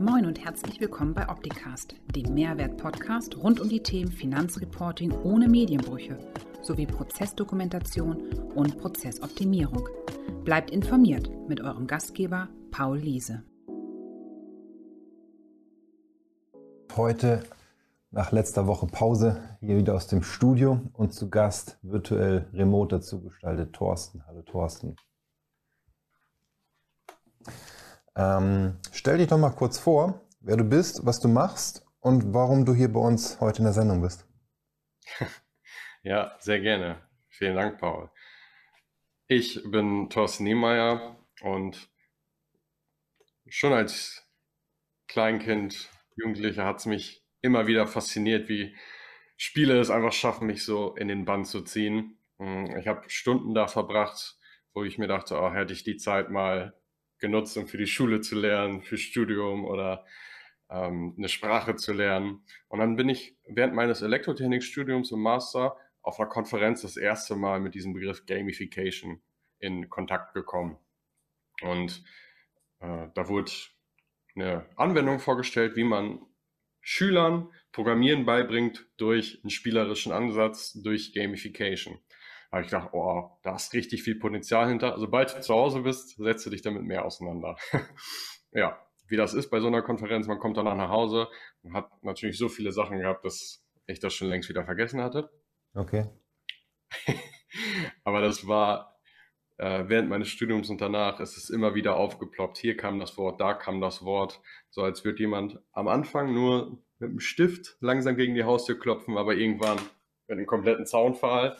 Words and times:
Moin 0.00 0.26
und 0.26 0.44
herzlich 0.44 0.80
willkommen 0.80 1.14
bei 1.14 1.28
Opticast, 1.28 1.94
dem 2.16 2.34
Mehrwert-Podcast 2.34 3.36
rund 3.36 3.60
um 3.60 3.68
die 3.68 3.80
Themen 3.80 4.10
Finanzreporting 4.10 5.12
ohne 5.22 5.48
Medienbrüche 5.48 6.18
sowie 6.62 6.86
Prozessdokumentation 6.86 8.16
und 8.56 8.76
Prozessoptimierung. 8.78 9.88
Bleibt 10.42 10.72
informiert 10.72 11.30
mit 11.46 11.60
eurem 11.60 11.86
Gastgeber 11.86 12.48
Paul 12.72 12.98
Liese. 12.98 13.44
Heute 16.96 17.44
nach 18.10 18.32
letzter 18.32 18.66
Woche 18.66 18.88
Pause 18.88 19.40
hier 19.60 19.76
wieder 19.76 19.94
aus 19.94 20.08
dem 20.08 20.24
Studio 20.24 20.80
und 20.94 21.12
zu 21.12 21.30
Gast 21.30 21.78
virtuell 21.82 22.48
remote 22.52 22.96
dazu 22.96 23.20
gestaltet 23.22 23.72
Thorsten. 23.72 24.26
Hallo 24.26 24.42
Thorsten. 24.42 24.96
Ähm, 28.16 28.78
stell 28.92 29.18
dich 29.18 29.28
doch 29.28 29.38
mal 29.38 29.50
kurz 29.50 29.78
vor, 29.78 30.20
wer 30.40 30.56
du 30.56 30.64
bist, 30.64 31.04
was 31.04 31.20
du 31.20 31.28
machst 31.28 31.84
und 32.00 32.32
warum 32.34 32.64
du 32.64 32.74
hier 32.74 32.92
bei 32.92 33.00
uns 33.00 33.40
heute 33.40 33.58
in 33.58 33.64
der 33.64 33.72
Sendung 33.72 34.00
bist. 34.02 34.26
Ja, 36.06 36.36
sehr 36.38 36.60
gerne. 36.60 37.00
Vielen 37.30 37.56
Dank, 37.56 37.80
Paul. 37.80 38.10
Ich 39.26 39.62
bin 39.64 40.10
Thorsten 40.10 40.44
Niemeyer 40.44 41.16
und 41.40 41.88
schon 43.48 43.72
als 43.72 44.22
Kleinkind, 45.08 45.88
Jugendlicher 46.16 46.66
hat 46.66 46.80
es 46.80 46.84
mich 46.84 47.24
immer 47.40 47.66
wieder 47.66 47.86
fasziniert, 47.86 48.50
wie 48.50 48.76
Spiele 49.38 49.80
es 49.80 49.88
einfach 49.88 50.12
schaffen, 50.12 50.46
mich 50.46 50.62
so 50.62 50.94
in 50.94 51.08
den 51.08 51.24
Bann 51.24 51.46
zu 51.46 51.62
ziehen. 51.62 52.18
Ich 52.78 52.86
habe 52.86 53.08
Stunden 53.08 53.54
da 53.54 53.66
verbracht, 53.66 54.36
wo 54.74 54.84
ich 54.84 54.98
mir 54.98 55.08
dachte, 55.08 55.40
oh, 55.40 55.52
hätte 55.52 55.72
ich 55.72 55.84
die 55.84 55.96
Zeit 55.96 56.28
mal 56.28 56.74
genutzt, 57.18 57.56
um 57.56 57.66
für 57.66 57.78
die 57.78 57.86
Schule 57.86 58.20
zu 58.20 58.38
lernen, 58.38 58.82
für 58.82 58.98
Studium 58.98 59.64
oder 59.64 60.04
ähm, 60.70 61.14
eine 61.16 61.28
Sprache 61.28 61.76
zu 61.76 61.92
lernen. 61.92 62.44
Und 62.68 62.80
dann 62.80 62.96
bin 62.96 63.08
ich 63.08 63.36
während 63.48 63.74
meines 63.74 64.02
Elektrotechnikstudiums 64.02 65.12
im 65.12 65.20
Master 65.20 65.76
auf 66.02 66.18
einer 66.20 66.28
Konferenz 66.28 66.82
das 66.82 66.96
erste 66.96 67.34
Mal 67.36 67.60
mit 67.60 67.74
diesem 67.74 67.94
Begriff 67.94 68.26
Gamification 68.26 69.22
in 69.58 69.88
Kontakt 69.88 70.34
gekommen. 70.34 70.78
Und 71.62 72.04
äh, 72.80 73.08
da 73.14 73.28
wurde 73.28 73.52
eine 74.34 74.66
Anwendung 74.76 75.20
vorgestellt, 75.20 75.76
wie 75.76 75.84
man 75.84 76.20
Schülern 76.80 77.50
Programmieren 77.72 78.26
beibringt 78.26 78.86
durch 78.98 79.40
einen 79.42 79.50
spielerischen 79.50 80.12
Ansatz, 80.12 80.74
durch 80.74 81.14
Gamification 81.14 81.98
habe 82.54 82.64
ich 82.64 82.70
gedacht, 82.70 82.90
oh, 82.92 83.30
da 83.42 83.56
ist 83.56 83.72
richtig 83.72 84.02
viel 84.02 84.14
Potenzial 84.14 84.68
hinter. 84.68 84.98
Sobald 84.98 85.36
du 85.36 85.40
zu 85.40 85.54
Hause 85.54 85.80
bist, 85.80 86.16
setze 86.16 86.50
dich 86.50 86.62
damit 86.62 86.84
mehr 86.84 87.04
auseinander. 87.04 87.56
ja, 88.52 88.78
wie 89.08 89.16
das 89.16 89.34
ist 89.34 89.50
bei 89.50 89.60
so 89.60 89.66
einer 89.66 89.82
Konferenz, 89.82 90.26
man 90.28 90.38
kommt 90.38 90.56
danach 90.56 90.76
nach 90.76 90.88
Hause 90.88 91.28
und 91.62 91.74
hat 91.74 91.90
natürlich 92.04 92.38
so 92.38 92.48
viele 92.48 92.70
Sachen 92.70 93.00
gehabt, 93.00 93.24
dass 93.24 93.64
ich 93.86 93.98
das 93.98 94.14
schon 94.14 94.28
längst 94.28 94.48
wieder 94.48 94.64
vergessen 94.64 95.00
hatte. 95.02 95.30
Okay. 95.74 96.08
Aber 98.04 98.20
das 98.20 98.46
war 98.46 99.00
äh, 99.56 99.84
während 99.88 100.08
meines 100.08 100.28
Studiums 100.28 100.70
und 100.70 100.80
danach 100.80 101.18
ist 101.18 101.36
es 101.36 101.50
immer 101.50 101.74
wieder 101.74 101.96
aufgeploppt. 101.96 102.58
Hier 102.58 102.76
kam 102.76 103.00
das 103.00 103.16
Wort, 103.18 103.40
da 103.40 103.54
kam 103.54 103.80
das 103.80 104.04
Wort. 104.04 104.40
So 104.70 104.82
als 104.82 105.04
würde 105.04 105.18
jemand 105.18 105.58
am 105.72 105.88
Anfang 105.88 106.32
nur 106.32 106.78
mit 106.98 107.10
einem 107.10 107.20
Stift 107.20 107.76
langsam 107.80 108.16
gegen 108.16 108.36
die 108.36 108.44
Haustür 108.44 108.78
klopfen, 108.78 109.18
aber 109.18 109.34
irgendwann 109.34 109.78
mit 110.28 110.38
einem 110.38 110.46
kompletten 110.46 110.86
Zaunpfahl 110.86 111.56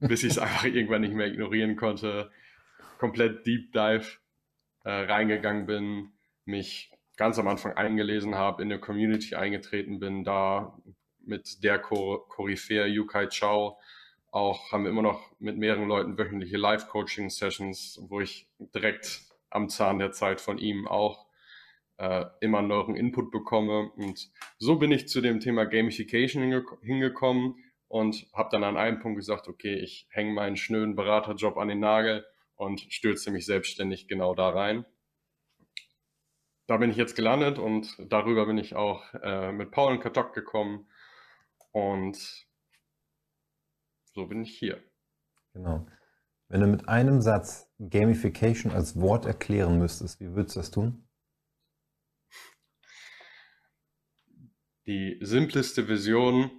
bis 0.00 0.22
ich 0.22 0.32
es 0.32 0.38
einfach 0.38 0.64
irgendwann 0.64 1.02
nicht 1.02 1.14
mehr 1.14 1.26
ignorieren 1.26 1.76
konnte, 1.76 2.30
komplett 2.98 3.46
Deep 3.46 3.72
Dive 3.72 4.06
äh, 4.84 4.90
reingegangen 4.90 5.66
bin, 5.66 6.12
mich 6.44 6.90
ganz 7.16 7.38
am 7.38 7.48
Anfang 7.48 7.74
eingelesen 7.74 8.34
habe, 8.34 8.62
in 8.62 8.72
eine 8.72 8.80
Community 8.80 9.34
eingetreten 9.34 10.00
bin, 10.00 10.24
da 10.24 10.78
mit 11.24 11.62
der 11.62 11.78
Koryphäe 11.78 12.86
Yukai 12.86 13.28
Chao 13.28 13.78
auch 14.30 14.70
haben 14.70 14.84
wir 14.84 14.90
immer 14.90 15.02
noch 15.02 15.32
mit 15.40 15.58
mehreren 15.58 15.88
Leuten 15.88 16.16
wöchentliche 16.16 16.56
Live-Coaching-Sessions, 16.56 18.00
wo 18.08 18.20
ich 18.20 18.48
direkt 18.58 19.22
am 19.50 19.68
Zahn 19.68 19.98
der 19.98 20.12
Zeit 20.12 20.40
von 20.40 20.58
ihm 20.58 20.86
auch 20.86 21.26
äh, 21.96 22.26
immer 22.40 22.62
neueren 22.62 22.94
Input 22.94 23.32
bekomme. 23.32 23.90
Und 23.96 24.30
so 24.58 24.76
bin 24.76 24.92
ich 24.92 25.08
zu 25.08 25.20
dem 25.20 25.40
Thema 25.40 25.64
Gamification 25.64 26.42
hinge 26.42 26.64
hingekommen 26.82 27.56
und 27.90 28.28
habe 28.32 28.50
dann 28.52 28.62
an 28.62 28.76
einem 28.76 29.00
Punkt 29.00 29.18
gesagt, 29.18 29.48
okay, 29.48 29.74
ich 29.74 30.06
hänge 30.10 30.32
meinen 30.32 30.56
schnöden 30.56 30.94
Beraterjob 30.94 31.56
an 31.56 31.66
den 31.66 31.80
Nagel 31.80 32.24
und 32.54 32.80
stürze 32.80 33.32
mich 33.32 33.44
selbstständig 33.46 34.06
genau 34.06 34.32
da 34.36 34.50
rein. 34.50 34.86
Da 36.68 36.76
bin 36.76 36.90
ich 36.90 36.96
jetzt 36.96 37.16
gelandet 37.16 37.58
und 37.58 37.96
darüber 37.98 38.46
bin 38.46 38.58
ich 38.58 38.76
auch 38.76 39.12
äh, 39.14 39.50
mit 39.50 39.72
Paul 39.72 39.94
in 39.94 40.00
Kontakt 40.00 40.34
gekommen 40.34 40.88
und 41.72 42.46
so 44.14 44.26
bin 44.26 44.42
ich 44.42 44.56
hier. 44.56 44.80
Genau. 45.52 45.84
Wenn 46.46 46.60
du 46.60 46.68
mit 46.68 46.88
einem 46.88 47.20
Satz 47.20 47.72
Gamification 47.80 48.70
als 48.70 49.00
Wort 49.00 49.26
erklären 49.26 49.80
müsstest, 49.80 50.20
wie 50.20 50.32
würdest 50.36 50.54
du 50.54 50.60
das 50.60 50.70
tun? 50.70 51.08
Die 54.86 55.18
simpleste 55.20 55.88
Vision 55.88 56.52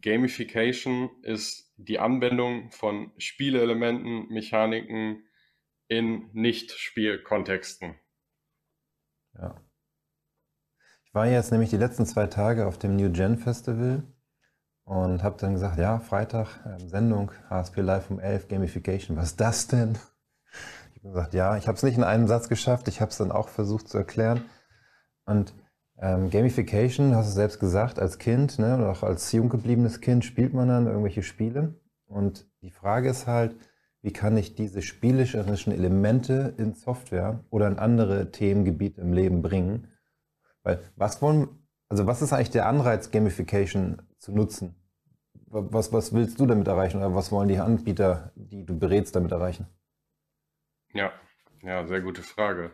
Gamification 0.00 1.10
ist 1.22 1.72
die 1.76 1.98
Anwendung 1.98 2.70
von 2.70 3.12
Spielelementen, 3.18 4.28
Mechaniken 4.28 5.24
in 5.88 6.30
Nicht-Spielkontexten. 6.32 7.94
Ja. 9.34 9.60
Ich 11.04 11.14
war 11.14 11.26
jetzt 11.26 11.52
nämlich 11.52 11.70
die 11.70 11.76
letzten 11.76 12.06
zwei 12.06 12.26
Tage 12.26 12.66
auf 12.66 12.78
dem 12.78 12.96
New 12.96 13.12
Gen 13.12 13.36
Festival 13.36 14.02
und 14.84 15.22
habe 15.22 15.36
dann 15.38 15.52
gesagt, 15.52 15.78
ja, 15.78 15.98
Freitag 15.98 16.64
ähm, 16.64 16.88
Sendung, 16.88 17.32
HSP 17.50 17.82
Live 17.82 18.10
um 18.10 18.18
11, 18.18 18.48
Gamification, 18.48 19.16
was 19.16 19.32
ist 19.32 19.40
das 19.40 19.68
denn? 19.68 19.98
Ich 20.94 21.04
habe 21.04 21.14
gesagt, 21.14 21.34
ja, 21.34 21.56
ich 21.56 21.68
habe 21.68 21.76
es 21.76 21.82
nicht 21.82 21.96
in 21.96 22.04
einem 22.04 22.26
Satz 22.28 22.48
geschafft, 22.48 22.88
ich 22.88 23.00
habe 23.00 23.10
es 23.10 23.18
dann 23.18 23.32
auch 23.32 23.48
versucht 23.48 23.88
zu 23.88 23.98
erklären. 23.98 24.44
Und 25.24 25.52
ähm, 26.02 26.30
Gamification, 26.30 27.14
hast 27.14 27.28
du 27.28 27.34
selbst 27.34 27.60
gesagt, 27.60 28.00
als 28.00 28.18
Kind 28.18 28.58
ne, 28.58 28.76
oder 28.76 28.90
auch 28.90 29.04
als 29.04 29.30
jung 29.30 29.48
gebliebenes 29.48 30.00
Kind 30.00 30.24
spielt 30.24 30.52
man 30.52 30.66
dann 30.66 30.88
irgendwelche 30.88 31.22
Spiele. 31.22 31.80
Und 32.06 32.50
die 32.60 32.72
Frage 32.72 33.08
ist 33.08 33.28
halt, 33.28 33.56
wie 34.02 34.12
kann 34.12 34.36
ich 34.36 34.56
diese 34.56 34.82
spielerischen 34.82 35.72
Elemente 35.72 36.54
in 36.58 36.74
Software 36.74 37.44
oder 37.50 37.68
in 37.68 37.78
andere 37.78 38.32
Themengebiete 38.32 39.00
im 39.00 39.12
Leben 39.12 39.42
bringen? 39.42 39.92
Weil 40.64 40.80
was 40.96 41.22
wollen, 41.22 41.48
also 41.88 42.04
was 42.04 42.20
ist 42.20 42.32
eigentlich 42.32 42.50
der 42.50 42.66
Anreiz, 42.66 43.12
Gamification 43.12 44.02
zu 44.18 44.32
nutzen? 44.32 44.74
Was, 45.46 45.92
was 45.92 46.12
willst 46.12 46.40
du 46.40 46.46
damit 46.46 46.66
erreichen 46.66 46.96
oder 46.96 47.14
was 47.14 47.30
wollen 47.30 47.48
die 47.48 47.58
Anbieter, 47.58 48.32
die 48.34 48.64
du 48.64 48.76
berätst, 48.76 49.14
damit 49.14 49.30
erreichen? 49.30 49.68
Ja, 50.94 51.12
ja, 51.62 51.86
sehr 51.86 52.00
gute 52.00 52.22
Frage. 52.22 52.72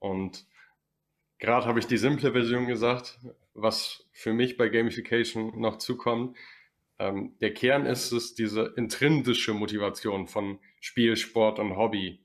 Und 0.00 0.46
Gerade 1.38 1.66
habe 1.66 1.78
ich 1.78 1.86
die 1.86 1.98
simple 1.98 2.32
Version 2.32 2.66
gesagt, 2.66 3.18
was 3.54 4.06
für 4.12 4.32
mich 4.32 4.56
bei 4.56 4.68
Gamification 4.68 5.60
noch 5.60 5.78
zukommt. 5.78 6.36
Ähm, 6.98 7.36
der 7.40 7.52
Kern 7.52 7.84
ist 7.84 8.12
es, 8.12 8.34
diese 8.34 8.72
intrinsische 8.76 9.52
Motivation 9.52 10.28
von 10.28 10.58
Spiel, 10.80 11.16
Sport 11.16 11.58
und 11.58 11.76
Hobby 11.76 12.24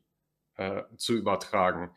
äh, 0.55 0.83
zu 0.95 1.13
übertragen. 1.13 1.91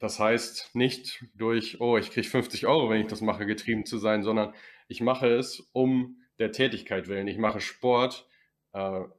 Das 0.00 0.18
heißt, 0.18 0.74
nicht 0.74 1.24
durch, 1.34 1.80
oh, 1.80 1.96
ich 1.96 2.10
kriege 2.10 2.28
50 2.28 2.66
Euro, 2.66 2.90
wenn 2.90 3.02
ich 3.02 3.06
das 3.06 3.20
mache, 3.20 3.46
getrieben 3.46 3.86
zu 3.86 3.98
sein, 3.98 4.22
sondern 4.22 4.52
ich 4.88 5.00
mache 5.00 5.28
es 5.28 5.60
um 5.72 6.22
der 6.38 6.52
Tätigkeit 6.52 7.08
willen. 7.08 7.28
Ich 7.28 7.38
mache 7.38 7.60
Sport, 7.60 8.28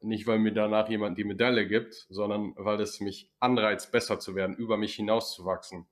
nicht, 0.01 0.27
weil 0.27 0.39
mir 0.39 0.51
danach 0.51 0.89
jemand 0.89 1.17
die 1.17 1.23
Medaille 1.23 1.67
gibt, 1.67 2.07
sondern 2.09 2.53
weil 2.57 2.81
es 2.81 2.99
mich 2.99 3.31
anreizt, 3.39 3.91
besser 3.91 4.19
zu 4.19 4.35
werden, 4.35 4.55
über 4.55 4.75
mich 4.75 4.95
hinauszuwachsen 4.95 5.87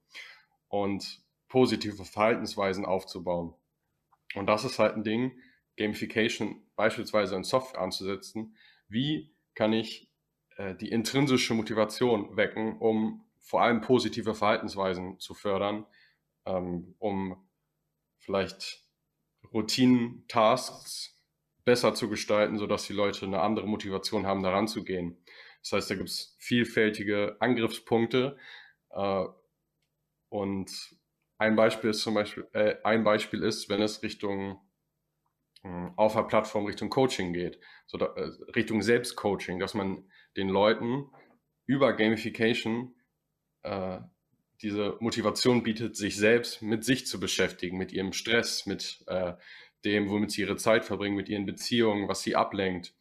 und 0.68 1.22
positive 1.48 2.04
Verhaltensweisen 2.04 2.86
aufzubauen. 2.86 3.54
Und 4.36 4.48
das 4.48 4.66
ist 4.66 4.80
halt 4.80 4.96
ein 4.96 5.04
Ding, 5.04 5.40
Gamification 5.78 6.62
beispielsweise 6.76 7.36
in 7.36 7.44
Software 7.44 7.82
anzusetzen. 7.82 8.58
Wie 8.90 9.34
kann 9.56 9.72
ich 9.72 10.12
äh, 10.58 10.76
die 10.76 10.90
intrinsische 10.90 11.54
Motivation 11.54 12.36
wecken, 12.36 12.78
um 12.80 13.24
vor 13.40 13.62
allem 13.62 13.82
positive 13.82 14.36
Verhaltensweisen 14.36 15.20
zu 15.20 15.34
fördern, 15.34 15.86
ähm, 16.46 16.96
um 17.00 17.48
vielleicht 18.18 18.84
Routinen-Tasks 19.54 21.13
besser 21.66 21.94
zu 21.94 22.10
gestalten, 22.10 22.58
sodass 22.58 22.88
die 22.88 22.94
Leute 22.94 23.26
eine 23.26 23.42
andere 23.42 23.68
Motivation 23.68 24.26
haben, 24.26 24.44
daran 24.44 24.68
zu 24.68 24.84
gehen. 24.84 25.18
Das 25.62 25.74
heißt, 25.74 25.92
da 25.92 25.96
gibt 25.96 26.10
es 26.10 26.36
vielfältige 26.40 27.38
Angriffspunkte. 27.40 28.38
Äh, 28.90 29.26
und 30.30 30.96
ein 31.38 31.56
Beispiel 31.56 31.92
ist 31.92 32.02
zum 32.02 32.16
Beispiel, 32.16 32.48
äh, 32.54 32.76
ein 32.84 33.04
Beispiel 33.04 33.44
ist, 33.44 33.70
wenn 33.70 33.82
es 33.82 34.04
Richtung 34.04 34.62
äh, 35.64 35.90
auf 35.96 36.14
der 36.14 36.24
Plattform 36.24 36.66
Richtung 36.66 36.90
Coaching 36.90 37.34
geht, 37.34 37.60
so 37.86 37.98
da, 37.98 38.08
äh, 38.16 38.32
Richtung 38.56 38.82
Selbstcoaching, 38.82 39.60
dass 39.60 39.74
man 39.74 40.10
den 40.36 40.50
Leuten 40.50 41.10
über 41.66 41.94
Gamification 41.94 42.96
äh, 43.64 44.00
diese 44.62 44.98
Motivation 45.00 45.64
bietet, 45.64 45.96
sich 45.96 46.16
selbst 46.16 46.62
mit 46.62 46.84
sich 46.84 47.06
zu 47.06 47.20
beschäftigen, 47.20 47.78
mit 47.78 47.92
ihrem 47.92 48.14
Stress, 48.14 48.66
mit 48.66 49.04
äh, 49.08 49.34
dem, 49.86 50.10
womit 50.10 50.32
sie 50.32 50.42
ihre 50.42 50.58
Zeit 50.58 50.86
verbringen, 50.86 51.16
mit 51.16 51.30
ihren 51.30 51.46
Beziehungen, 51.46 52.08
was 52.08 52.22
sie 52.22 52.36
ablenkt. 52.36 52.94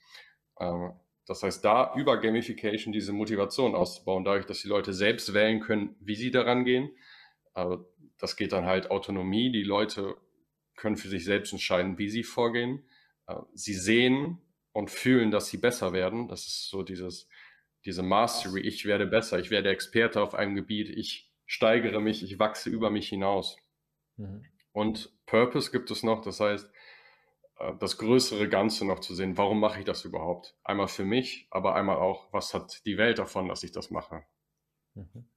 Äh, 0.58 0.88
das 1.26 1.42
heißt, 1.42 1.64
da 1.64 1.94
über 1.96 2.20
Gamification 2.20 2.92
diese 2.92 3.12
Motivation 3.12 3.74
auszubauen, 3.74 4.24
dadurch, 4.24 4.46
dass 4.46 4.62
die 4.62 4.68
Leute 4.68 4.92
selbst 4.92 5.32
wählen 5.34 5.60
können, 5.60 5.94
wie 6.00 6.16
sie 6.16 6.30
daran 6.30 6.64
gehen. 6.64 6.90
Aber 7.54 7.86
das 8.18 8.36
geht 8.36 8.52
dann 8.52 8.66
halt 8.66 8.90
Autonomie. 8.90 9.52
Die 9.52 9.62
Leute 9.62 10.16
können 10.76 10.96
für 10.96 11.08
sich 11.08 11.24
selbst 11.24 11.52
entscheiden, 11.52 11.98
wie 11.98 12.08
sie 12.08 12.24
vorgehen. 12.24 12.82
Äh, 13.26 13.36
sie 13.54 13.74
sehen 13.74 14.38
und 14.72 14.90
fühlen, 14.90 15.30
dass 15.30 15.48
sie 15.48 15.58
besser 15.58 15.92
werden. 15.92 16.28
Das 16.28 16.46
ist 16.46 16.68
so 16.68 16.82
dieses, 16.82 17.28
diese 17.84 18.02
Mastery. 18.02 18.60
Ich 18.60 18.84
werde 18.84 19.06
besser. 19.06 19.38
Ich 19.38 19.50
werde 19.50 19.70
Experte 19.70 20.20
auf 20.20 20.34
einem 20.34 20.54
Gebiet. 20.54 20.88
Ich 20.88 21.30
steigere 21.46 22.00
mich. 22.00 22.22
Ich 22.22 22.38
wachse 22.38 22.70
über 22.70 22.90
mich 22.90 23.08
hinaus. 23.08 23.56
Mhm. 24.16 24.44
Und 24.72 25.12
Purpose 25.26 25.70
gibt 25.70 25.90
es 25.90 26.02
noch. 26.02 26.22
Das 26.22 26.40
heißt, 26.40 26.68
äh, 27.58 27.72
das 27.78 27.98
größere 27.98 28.48
Ganze 28.48 28.86
noch 28.86 29.00
zu 29.00 29.14
sehen. 29.14 29.38
Warum 29.38 29.60
mache 29.60 29.80
ich 29.80 29.84
das 29.84 30.04
überhaupt? 30.04 30.56
Einmal 30.64 30.88
für 30.88 31.04
mich, 31.04 31.46
aber 31.50 31.74
einmal 31.74 31.96
auch, 31.96 32.32
was 32.32 32.54
hat 32.54 32.84
die 32.86 32.98
Welt 32.98 33.18
davon, 33.18 33.48
dass 33.48 33.62
ich 33.62 33.72
das 33.72 33.90
mache? 33.90 34.24
Mhm. 34.94 35.28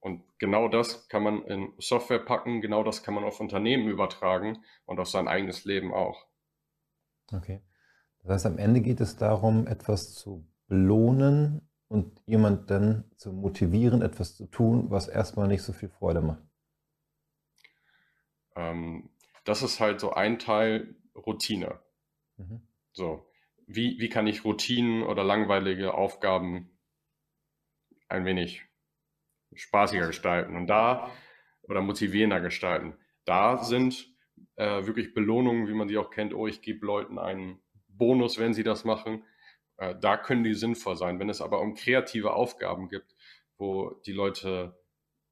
Und 0.00 0.22
genau 0.38 0.68
das 0.68 1.08
kann 1.08 1.22
man 1.22 1.42
in 1.46 1.72
Software 1.78 2.18
packen, 2.18 2.60
genau 2.60 2.84
das 2.84 3.02
kann 3.02 3.14
man 3.14 3.24
auf 3.24 3.40
Unternehmen 3.40 3.88
übertragen 3.88 4.62
und 4.84 5.00
auf 5.00 5.08
sein 5.08 5.28
eigenes 5.28 5.64
Leben 5.64 5.94
auch. 5.94 6.26
Okay. 7.32 7.62
Das 8.22 8.32
heißt, 8.32 8.46
am 8.46 8.58
Ende 8.58 8.82
geht 8.82 9.00
es 9.00 9.16
darum, 9.16 9.66
etwas 9.66 10.12
zu 10.12 10.46
belohnen 10.66 11.68
und 11.88 12.20
jemanden 12.26 13.10
zu 13.16 13.32
motivieren, 13.32 14.02
etwas 14.02 14.34
zu 14.36 14.46
tun, 14.46 14.90
was 14.90 15.08
erstmal 15.08 15.48
nicht 15.48 15.62
so 15.62 15.72
viel 15.72 15.88
Freude 15.88 16.20
macht. 16.20 16.42
Ähm, 18.56 19.10
das 19.44 19.62
ist 19.62 19.80
halt 19.80 20.00
so 20.00 20.12
ein 20.12 20.38
Teil 20.38 20.96
Routine. 21.14 21.80
Mhm. 22.36 22.62
So, 22.92 23.26
wie, 23.66 23.98
wie 23.98 24.08
kann 24.08 24.26
ich 24.26 24.44
Routinen 24.44 25.02
oder 25.02 25.24
langweilige 25.24 25.94
Aufgaben 25.94 26.70
ein 28.08 28.24
wenig 28.24 28.64
spaßiger 29.54 30.06
gestalten 30.06 30.56
und 30.56 30.66
da 30.66 31.10
oder 31.62 31.80
motivierender 31.80 32.40
gestalten? 32.40 32.96
Da 33.24 33.58
sind 33.58 34.08
äh, 34.56 34.86
wirklich 34.86 35.14
Belohnungen, 35.14 35.68
wie 35.68 35.74
man 35.74 35.88
sie 35.88 35.98
auch 35.98 36.10
kennt. 36.10 36.34
Oh, 36.34 36.46
ich 36.46 36.62
gebe 36.62 36.86
Leuten 36.86 37.18
einen 37.18 37.60
Bonus, 37.88 38.38
wenn 38.38 38.54
sie 38.54 38.64
das 38.64 38.84
machen. 38.84 39.24
Äh, 39.76 39.94
da 40.00 40.16
können 40.16 40.44
die 40.44 40.54
sinnvoll 40.54 40.96
sein. 40.96 41.18
Wenn 41.18 41.30
es 41.30 41.40
aber 41.40 41.60
um 41.60 41.74
kreative 41.74 42.34
Aufgaben 42.34 42.88
gibt, 42.88 43.14
wo 43.56 43.90
die 44.06 44.12
Leute 44.12 44.78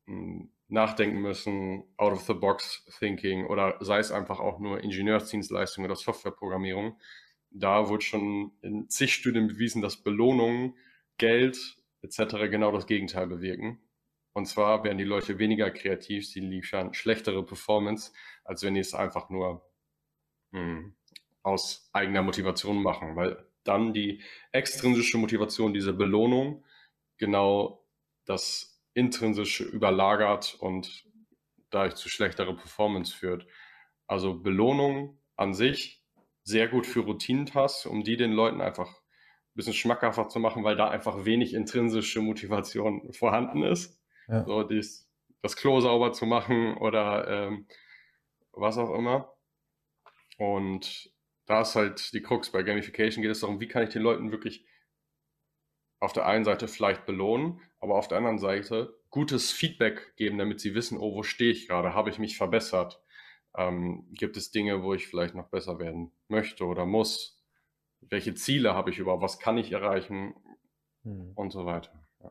mh, 0.07 0.15
hm, 0.15 0.53
nachdenken 0.73 1.21
müssen, 1.21 1.85
out 1.99 2.13
of 2.13 2.23
the 2.23 2.33
box 2.33 2.85
thinking 2.99 3.47
oder 3.47 3.77
sei 3.81 3.99
es 3.99 4.11
einfach 4.11 4.41
auch 4.41 4.59
nur 4.59 4.83
Ingenieursdienstleistung 4.83 5.85
oder 5.85 5.97
Softwareprogrammierung. 5.97 6.99
Da 7.51 7.89
wurde 7.89 8.03
schon 8.03 8.53
in 8.63 8.89
zig 8.89 9.13
Studien 9.13 9.49
bewiesen, 9.49 9.83
dass 9.83 10.03
Belohnungen, 10.03 10.75
Geld 11.19 11.77
etc. 12.01 12.51
genau 12.51 12.73
das 12.73 12.87
Gegenteil 12.87 13.27
bewirken. 13.27 13.81
Und 14.33 14.47
zwar 14.47 14.83
werden 14.83 14.97
die 14.97 15.05
Leute 15.05 15.39
weniger 15.39 15.71
kreativ, 15.71 16.27
sie 16.27 16.41
liefern 16.41 16.95
schlechtere 16.95 17.45
Performance, 17.45 18.13
als 18.45 18.63
wenn 18.63 18.73
die 18.73 18.81
es 18.81 18.95
einfach 18.95 19.29
nur 19.29 19.63
mh, 20.53 20.61
hm, 20.61 20.95
aus 21.43 21.91
eigener 21.93 22.23
Motivation 22.23 22.83
machen, 22.83 23.15
weil 23.15 23.45
dann 23.63 23.93
die 23.93 24.23
extrinsische 24.53 25.19
Motivation, 25.19 25.75
diese 25.75 25.93
Belohnung, 25.93 26.65
genau 27.19 27.85
das 28.25 28.72
intrinsische 28.95 29.65
überlagert 29.65 30.57
und 30.59 31.07
dadurch 31.71 31.95
zu 31.95 32.09
schlechterer 32.09 32.55
Performance 32.55 33.15
führt. 33.15 33.47
Also 34.07 34.35
Belohnung 34.35 35.19
an 35.37 35.55
sich 35.55 36.03
sehr 36.45 36.69
gut 36.69 36.87
für 36.87 37.01
Routinentasks, 37.01 37.87
um 37.87 38.05
die 38.05 38.17
den 38.17 38.33
Leuten 38.33 38.61
einfach 38.61 38.89
ein 38.89 39.55
bisschen 39.55 39.75
schmackhafter 39.75 40.29
zu 40.29 40.39
machen, 40.39 40.65
weil 40.65 40.77
da 40.77 40.89
einfach 40.89 41.25
wenig 41.25 41.55
intrinsische 41.55 42.21
Motivation 42.21 43.13
vorhanden 43.13 43.63
ist. 43.63 44.01
Ja. 44.29 44.45
So 44.45 44.63
dies, 44.63 45.09
das 45.41 45.57
Klo 45.57 45.81
sauber 45.81 46.13
zu 46.13 46.27
machen 46.27 46.77
oder 46.77 47.29
ähm, 47.29 47.67
was 48.53 48.79
auch 48.79 48.95
immer. 48.95 49.35
Und 50.39 51.13
da 51.47 51.63
ist 51.63 51.75
halt 51.75 52.13
die 52.13 52.23
Krux 52.23 52.51
bei 52.51 52.63
Gamification 52.63 53.23
geht 53.23 53.31
es 53.31 53.41
darum, 53.41 53.61
wie 53.61 53.69
kann 53.69 53.85
ich 53.85 53.91
den 53.91 54.03
Leuten 54.03 54.31
wirklich 54.31 54.67
auf 56.01 56.13
der 56.13 56.27
einen 56.27 56.45
Seite 56.45 56.67
vielleicht 56.67 57.07
belohnen, 57.07 57.61
aber 57.83 57.97
auf 57.97 58.07
der 58.07 58.19
anderen 58.19 58.39
Seite 58.39 58.95
gutes 59.11 59.51
Feedback 59.51 60.15
geben, 60.17 60.39
damit 60.39 60.61
sie 60.61 60.75
wissen, 60.75 60.99
oh, 60.99 61.17
wo 61.17 61.25
stehe 61.25 61.51
ich 61.51 61.67
gerade? 61.67 61.95
Habe 61.95 62.11
ich 62.11 62.19
mich 62.21 62.37
verbessert? 62.37 63.03
Ähm, 63.57 64.07
gibt 64.13 64.37
es 64.37 64.53
Dinge, 64.53 64.85
wo 64.85 64.95
ich 64.95 65.09
vielleicht 65.09 65.35
noch 65.35 65.49
besser 65.49 65.81
werden 65.81 66.13
möchte 66.29 66.65
oder 66.65 66.87
muss? 66.87 67.43
Welche 68.01 68.35
Ziele 68.35 68.75
habe 68.75 68.91
ich 68.91 68.99
über? 68.99 69.21
Was 69.21 69.41
kann 69.41 69.59
ich 69.59 69.73
erreichen? 69.73 70.35
Hm. 71.03 71.33
Und 71.35 71.51
so 71.51 71.67
weiter. 71.67 71.91
Ja. 72.23 72.31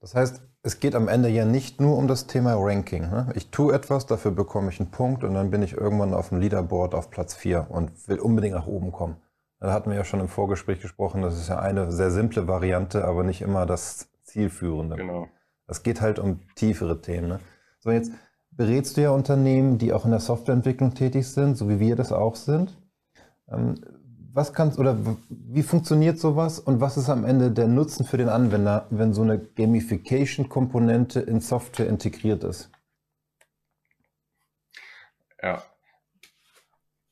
Das 0.00 0.16
heißt, 0.16 0.42
es 0.62 0.80
geht 0.80 0.96
am 0.96 1.06
Ende 1.06 1.28
ja 1.28 1.44
nicht 1.44 1.80
nur 1.80 1.96
um 1.96 2.08
das 2.08 2.26
Thema 2.26 2.56
Ranking. 2.56 3.02
Ne? 3.02 3.32
Ich 3.36 3.52
tue 3.52 3.72
etwas, 3.72 4.06
dafür 4.06 4.32
bekomme 4.32 4.70
ich 4.70 4.80
einen 4.80 4.90
Punkt 4.90 5.22
und 5.22 5.34
dann 5.34 5.52
bin 5.52 5.62
ich 5.62 5.74
irgendwann 5.74 6.12
auf 6.12 6.30
dem 6.30 6.40
Leaderboard 6.40 6.96
auf 6.96 7.08
Platz 7.10 7.36
4 7.36 7.68
und 7.70 8.08
will 8.08 8.18
unbedingt 8.18 8.56
nach 8.56 8.66
oben 8.66 8.90
kommen. 8.90 9.16
Da 9.60 9.72
hatten 9.72 9.90
wir 9.90 9.96
ja 9.96 10.04
schon 10.04 10.20
im 10.20 10.28
Vorgespräch 10.28 10.80
gesprochen, 10.80 11.22
das 11.22 11.38
ist 11.38 11.48
ja 11.48 11.60
eine 11.60 11.92
sehr 11.92 12.10
simple 12.10 12.48
Variante, 12.48 13.04
aber 13.04 13.22
nicht 13.22 13.40
immer 13.40 13.64
das 13.64 14.10
Zielführende. 14.24 14.96
Genau. 14.96 15.28
Es 15.66 15.82
geht 15.82 16.00
halt 16.00 16.18
um 16.18 16.40
tiefere 16.56 17.00
Themen. 17.00 17.28
Ne? 17.28 17.40
So, 17.80 17.90
jetzt 17.90 18.12
berätst 18.50 18.96
du 18.96 19.02
ja 19.02 19.10
Unternehmen, 19.10 19.78
die 19.78 19.92
auch 19.92 20.04
in 20.04 20.10
der 20.10 20.20
Softwareentwicklung 20.20 20.94
tätig 20.94 21.28
sind, 21.28 21.56
so 21.56 21.68
wie 21.68 21.80
wir 21.80 21.96
das 21.96 22.12
auch 22.12 22.36
sind. 22.36 22.76
Ähm, 23.48 23.74
was 24.32 24.52
kannst 24.52 24.78
oder 24.80 24.98
wie 25.28 25.62
funktioniert 25.62 26.18
sowas 26.18 26.58
und 26.58 26.80
was 26.80 26.96
ist 26.96 27.08
am 27.08 27.24
Ende 27.24 27.52
der 27.52 27.68
Nutzen 27.68 28.04
für 28.04 28.16
den 28.16 28.28
Anwender, 28.28 28.88
wenn 28.90 29.14
so 29.14 29.22
eine 29.22 29.38
Gamification-Komponente 29.38 31.20
in 31.20 31.40
Software 31.40 31.88
integriert 31.88 32.42
ist? 32.42 32.70
Ja, 35.40 35.62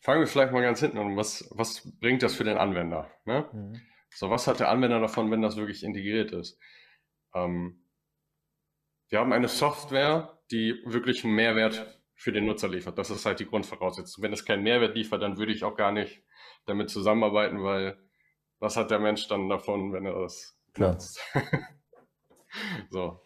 fangen 0.03 0.21
wir 0.21 0.27
vielleicht 0.27 0.53
mal 0.53 0.63
ganz 0.63 0.81
hinten 0.81 0.99
an. 0.99 1.17
Was, 1.17 1.49
was 1.53 1.89
bringt 2.01 2.23
das 2.23 2.35
für 2.35 2.45
den 2.45 2.59
Anwender? 2.59 3.09
Ne? 3.25 3.47
Mhm. 3.53 3.81
So, 4.15 4.29
was 4.29 4.47
hat 4.47 4.61
der 4.61 4.69
Anwender 4.69 5.01
davon, 5.01 5.31
wenn 5.31 5.43
das 5.43 5.57
wirklich 5.57 5.85
integriert 5.85 6.33
ist? 6.33 6.59
Ähm, 7.35 7.85
wir 9.09 9.19
haben 9.19 9.33
eine 9.33 9.49
Software, 9.49 10.39
die 10.51 10.81
wirklich 10.85 11.25
einen 11.25 11.35
Mehrwert 11.35 12.01
für 12.15 12.33
den 12.33 12.47
Nutzer 12.47 12.69
liefert. 12.69 12.99
Das 12.99 13.11
ist 13.11 13.27
halt 13.27 13.41
die 13.41 13.47
Grundvoraussetzung. 13.47 14.23
Wenn 14.23 14.33
es 14.33 14.45
keinen 14.45 14.63
Mehrwert 14.63 14.95
liefert, 14.95 15.23
dann 15.23 15.39
würde 15.39 15.53
ich 15.53 15.65
auch 15.65 15.77
gar 15.77 15.93
nicht 15.93 16.23
damit 16.67 16.91
zusammenarbeiten, 16.91 17.63
weil 17.63 17.99
was 18.59 18.77
hat 18.77 18.91
der 18.91 19.01
Mensch 19.01 19.27
dann 19.27 19.49
davon, 19.49 19.93
wenn 19.93 20.07
er 20.07 20.21
das 20.21 20.57
nutzt? 20.79 21.21
so. 22.91 23.21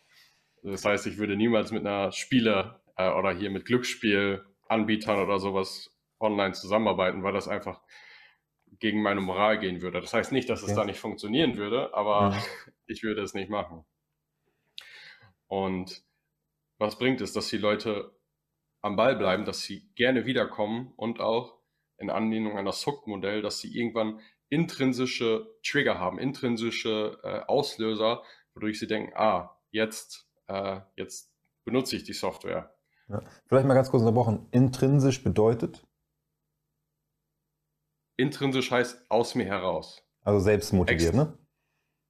Das 0.63 0.85
heißt, 0.85 1.07
ich 1.07 1.19
würde 1.19 1.37
niemals 1.37 1.71
mit 1.71 1.87
einer 1.87 2.11
Spiele 2.11 2.81
äh, 2.97 3.11
oder 3.11 3.33
hier 3.33 3.51
mit 3.51 3.67
Glücksspielanbietern 3.67 5.21
oder 5.21 5.39
sowas 5.39 5.95
online 6.19 6.55
zusammenarbeiten, 6.55 7.23
weil 7.23 7.35
das 7.35 7.49
einfach 7.49 7.83
gegen 8.79 9.03
meine 9.03 9.21
Moral 9.21 9.59
gehen 9.59 9.83
würde. 9.83 10.01
Das 10.01 10.13
heißt 10.13 10.33
nicht, 10.33 10.49
dass 10.49 10.63
es 10.63 10.71
ja. 10.71 10.77
da 10.77 10.85
nicht 10.85 10.99
funktionieren 10.99 11.57
würde, 11.57 11.95
aber 11.95 12.33
ja. 12.33 12.43
ich 12.87 13.03
würde 13.03 13.23
es 13.23 13.35
nicht 13.35 13.51
machen. 13.51 13.85
Und 15.49 16.05
was 16.79 16.99
bringt 16.99 17.21
es, 17.21 17.33
dass 17.33 17.49
die 17.49 17.59
Leute 17.59 18.17
am 18.83 18.97
Ball 18.97 19.17
bleiben, 19.17 19.45
dass 19.45 19.63
sie 19.63 19.89
gerne 19.95 20.27
wiederkommen 20.27 20.93
und 20.97 21.21
auch 21.21 21.59
in 21.99 22.11
Anlehnung 22.11 22.59
an 22.59 22.67
das 22.67 22.87
Hook-Modell, 22.87 23.43
dass 23.43 23.59
sie 23.59 23.77
irgendwann 23.77 24.21
intrinsische 24.49 25.55
Trigger 25.65 25.99
haben, 25.99 26.19
intrinsische 26.19 27.19
äh, 27.23 27.41
Auslöser, 27.47 28.23
wodurch 28.55 28.79
sie 28.79 28.87
denken, 28.87 29.13
ah, 29.17 29.59
jetzt, 29.71 30.29
äh, 30.47 30.81
jetzt 30.97 31.33
benutze 31.65 31.97
ich 31.97 32.05
die 32.05 32.13
Software. 32.13 32.75
Ja. 33.09 33.23
Vielleicht 33.47 33.67
mal 33.67 33.75
ganz 33.75 33.91
kurz 33.91 34.03
unterbrochen. 34.03 34.47
Intrinsisch 34.51 35.23
bedeutet? 35.23 35.87
Intrinsisch 38.17 38.71
heißt 38.71 39.11
aus 39.11 39.35
mir 39.35 39.47
heraus. 39.47 40.03
Also 40.23 40.41
selbst 40.41 40.73
motiviert, 40.73 41.15
Ext 41.15 41.15
ne? 41.15 41.39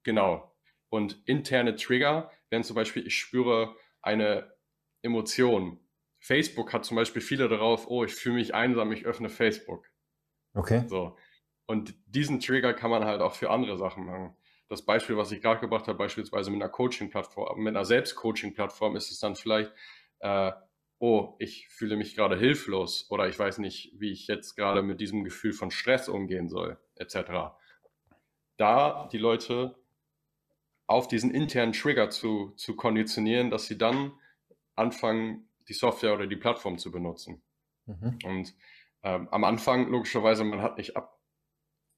Genau. 0.03 0.55
Und 0.89 1.21
interne 1.25 1.75
Trigger 1.75 2.31
wären 2.49 2.63
zum 2.63 2.75
Beispiel, 2.75 3.05
ich 3.05 3.17
spüre 3.17 3.75
eine 4.01 4.53
Emotion. 5.01 5.79
Facebook 6.19 6.73
hat 6.73 6.85
zum 6.85 6.95
Beispiel 6.95 7.21
viele 7.21 7.47
darauf, 7.47 7.87
oh, 7.87 8.03
ich 8.03 8.13
fühle 8.13 8.35
mich 8.35 8.53
einsam, 8.53 8.91
ich 8.91 9.05
öffne 9.05 9.29
Facebook. 9.29 9.89
Okay. 10.53 10.83
So. 10.87 11.17
Und 11.67 11.93
diesen 12.05 12.39
Trigger 12.39 12.73
kann 12.73 12.89
man 12.89 13.05
halt 13.05 13.21
auch 13.21 13.35
für 13.35 13.49
andere 13.49 13.77
Sachen 13.77 14.05
machen. 14.05 14.35
Das 14.69 14.85
Beispiel, 14.85 15.17
was 15.17 15.31
ich 15.31 15.41
gerade 15.41 15.61
gebracht 15.61 15.87
habe, 15.87 15.97
beispielsweise 15.97 16.49
mit 16.51 16.61
einer 16.61 16.71
Coaching-Plattform, 16.71 17.59
mit 17.59 17.75
einer 17.75 17.85
Selbst-Coaching-Plattform 17.85 18.95
ist 18.95 19.11
es 19.11 19.19
dann 19.19 19.35
vielleicht, 19.35 19.71
äh, 20.19 20.51
oh, 20.99 21.35
ich 21.39 21.67
fühle 21.69 21.95
mich 21.95 22.15
gerade 22.15 22.37
hilflos 22.37 23.09
oder 23.09 23.27
ich 23.27 23.37
weiß 23.37 23.59
nicht, 23.59 23.93
wie 23.97 24.11
ich 24.11 24.27
jetzt 24.27 24.55
gerade 24.55 24.81
mit 24.81 24.99
diesem 24.99 25.23
Gefühl 25.23 25.53
von 25.53 25.71
Stress 25.71 26.09
umgehen 26.09 26.49
soll, 26.49 26.77
etc. 26.95 27.55
Da 28.57 29.07
die 29.11 29.17
Leute 29.17 29.75
auf 30.87 31.07
diesen 31.07 31.31
internen 31.31 31.73
Trigger 31.73 32.09
zu, 32.09 32.53
zu 32.55 32.75
konditionieren, 32.75 33.49
dass 33.49 33.67
sie 33.67 33.77
dann 33.77 34.13
anfangen, 34.75 35.49
die 35.67 35.73
Software 35.73 36.13
oder 36.13 36.27
die 36.27 36.37
Plattform 36.37 36.77
zu 36.77 36.91
benutzen. 36.91 37.43
Mhm. 37.85 38.19
Und 38.23 38.55
ähm, 39.03 39.27
am 39.29 39.43
Anfang, 39.43 39.89
logischerweise, 39.89 40.45
man 40.45 40.61
hat 40.61 40.77
nicht 40.77 40.95
ab, 40.95 41.19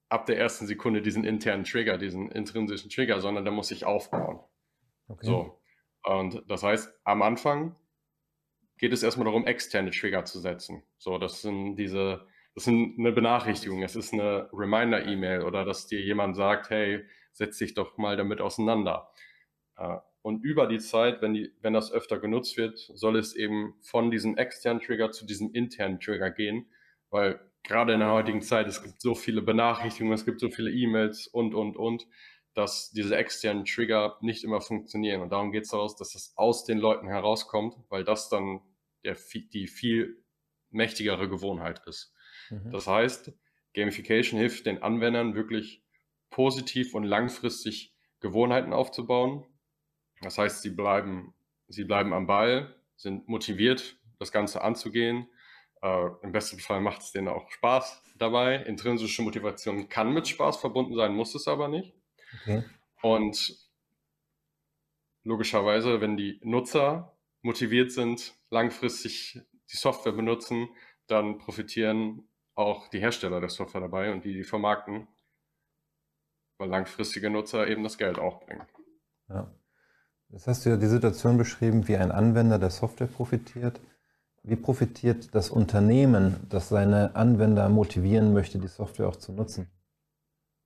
ab 0.09 0.25
der 0.25 0.39
ersten 0.39 0.65
Sekunde 0.65 1.03
diesen 1.03 1.23
internen 1.23 1.63
Trigger, 1.63 1.99
diesen 1.99 2.31
intrinsischen 2.31 2.89
Trigger, 2.89 3.21
sondern 3.21 3.45
der 3.45 3.53
muss 3.53 3.67
sich 3.67 3.85
aufbauen. 3.85 4.39
Okay. 5.07 5.25
So. 5.25 5.61
Und 6.03 6.43
das 6.47 6.63
heißt, 6.63 6.91
am 7.03 7.21
Anfang 7.21 7.75
geht 8.77 8.93
es 8.93 9.03
erstmal 9.03 9.25
darum, 9.25 9.45
externe 9.45 9.91
Trigger 9.91 10.25
zu 10.25 10.39
setzen. 10.39 10.83
So, 10.97 11.17
das 11.19 11.41
sind 11.41 11.75
diese, 11.75 12.25
das 12.55 12.63
sind 12.63 12.97
eine 12.97 13.11
Benachrichtigung, 13.11 13.83
es 13.83 13.95
ist 13.95 14.13
eine 14.13 14.49
Reminder-E-Mail 14.51 15.43
oder 15.43 15.65
dass 15.65 15.85
dir 15.85 16.01
jemand 16.01 16.35
sagt, 16.35 16.69
hey, 16.69 17.05
setz 17.39 17.57
dich 17.57 17.73
doch 17.73 17.97
mal 17.97 18.15
damit 18.17 18.41
auseinander. 18.41 19.09
Äh, 19.77 19.97
und 20.21 20.43
über 20.43 20.67
die 20.67 20.79
Zeit, 20.79 21.21
wenn, 21.21 21.33
die, 21.33 21.51
wenn 21.61 21.73
das 21.73 21.91
öfter 21.91 22.19
genutzt 22.19 22.57
wird, 22.57 22.77
soll 22.77 23.17
es 23.17 23.35
eben 23.35 23.75
von 23.81 24.11
diesem 24.11 24.37
externen 24.37 24.81
Trigger 24.81 25.11
zu 25.11 25.25
diesem 25.25 25.53
internen 25.53 25.99
Trigger 25.99 26.29
gehen, 26.29 26.69
weil 27.09 27.39
gerade 27.63 27.93
in 27.93 28.01
der 28.01 28.11
heutigen 28.11 28.41
Zeit, 28.41 28.67
es 28.67 28.83
gibt 28.83 29.01
so 29.01 29.15
viele 29.15 29.41
Benachrichtigungen, 29.41 30.13
es 30.13 30.25
gibt 30.25 30.41
so 30.41 30.49
viele 30.49 30.71
E-Mails 30.71 31.27
und, 31.27 31.55
und, 31.55 31.77
und, 31.77 32.05
dass 32.53 32.91
diese 32.91 33.15
externen 33.15 33.63
Trigger 33.63 34.17
nicht 34.21 34.43
immer 34.43 34.59
funktionieren. 34.59 35.21
Und 35.21 35.31
darum 35.31 35.51
geht 35.51 35.63
es 35.63 35.69
daraus, 35.69 35.95
dass 35.95 36.13
es 36.15 36.33
aus 36.35 36.65
den 36.65 36.77
Leuten 36.77 37.07
herauskommt, 37.07 37.75
weil 37.87 38.03
das 38.03 38.27
dann 38.27 38.59
der, 39.05 39.15
die 39.53 39.67
viel 39.67 40.21
mächtigere 40.69 41.29
Gewohnheit 41.29 41.81
ist. 41.87 42.13
Mhm. 42.49 42.71
Das 42.71 42.87
heißt, 42.87 43.31
Gamification 43.73 44.37
hilft 44.37 44.65
den 44.65 44.83
Anwendern 44.83 45.35
wirklich 45.35 45.81
positiv 46.29 46.93
und 46.93 47.03
langfristig 47.03 47.93
Gewohnheiten 48.19 48.73
aufzubauen. 48.73 49.45
Das 50.21 50.37
heißt, 50.37 50.61
sie 50.61 50.71
bleiben, 50.71 51.33
sie 51.67 51.85
bleiben 51.85 52.13
am 52.13 52.27
Ball, 52.27 52.75
sind 52.95 53.27
motiviert, 53.27 53.97
das 54.19 54.31
Ganze 54.31 54.61
anzugehen. 54.61 55.29
Äh, 55.81 56.07
Im 56.21 56.31
besten 56.31 56.59
Fall 56.59 56.81
macht 56.81 57.01
es 57.01 57.11
denen 57.11 57.29
auch 57.29 57.49
Spaß 57.51 58.03
dabei. 58.17 58.57
Intrinsische 58.57 59.21
Motivation 59.21 59.87
kann 59.87 60.13
mit 60.13 60.27
Spaß 60.27 60.57
verbunden 60.57 60.95
sein, 60.95 61.15
muss 61.15 61.35
es 61.35 61.47
aber 61.47 61.69
nicht. 61.69 61.95
Okay. 62.41 62.63
Und 63.01 63.57
logischerweise, 65.23 66.01
wenn 66.01 66.17
die 66.17 66.39
Nutzer 66.43 67.17
motiviert 67.41 67.91
sind, 67.91 68.35
langfristig 68.49 69.39
die 69.71 69.77
Software 69.77 70.11
benutzen, 70.11 70.69
dann 71.07 71.37
profitieren 71.37 72.27
auch 72.55 72.89
die 72.89 72.99
Hersteller 72.99 73.39
der 73.39 73.49
Software 73.49 73.81
dabei 73.81 74.11
und 74.11 74.25
die, 74.25 74.33
die 74.33 74.43
vermarkten, 74.43 75.07
weil 76.59 76.69
langfristige 76.69 77.29
Nutzer 77.29 77.67
eben 77.67 77.83
das 77.83 77.97
Geld 77.97 78.19
auch 78.19 78.41
bringen. 78.41 78.61
Ja. 79.29 79.49
Jetzt 80.29 80.45
hast 80.45 80.65
du 80.65 80.69
ja 80.69 80.77
die 80.77 80.87
Situation 80.87 81.37
beschrieben, 81.37 81.87
wie 81.87 81.97
ein 81.97 82.11
Anwender 82.11 82.59
der 82.59 82.69
Software 82.69 83.07
profitiert. 83.07 83.79
Wie 84.43 84.55
profitiert 84.55 85.33
das 85.33 85.49
Unternehmen, 85.49 86.35
das 86.49 86.69
seine 86.69 87.15
Anwender 87.15 87.67
motivieren 87.69 88.33
möchte, 88.33 88.59
die 88.59 88.67
Software 88.67 89.07
auch 89.07 89.15
zu 89.15 89.31
nutzen? 89.31 89.67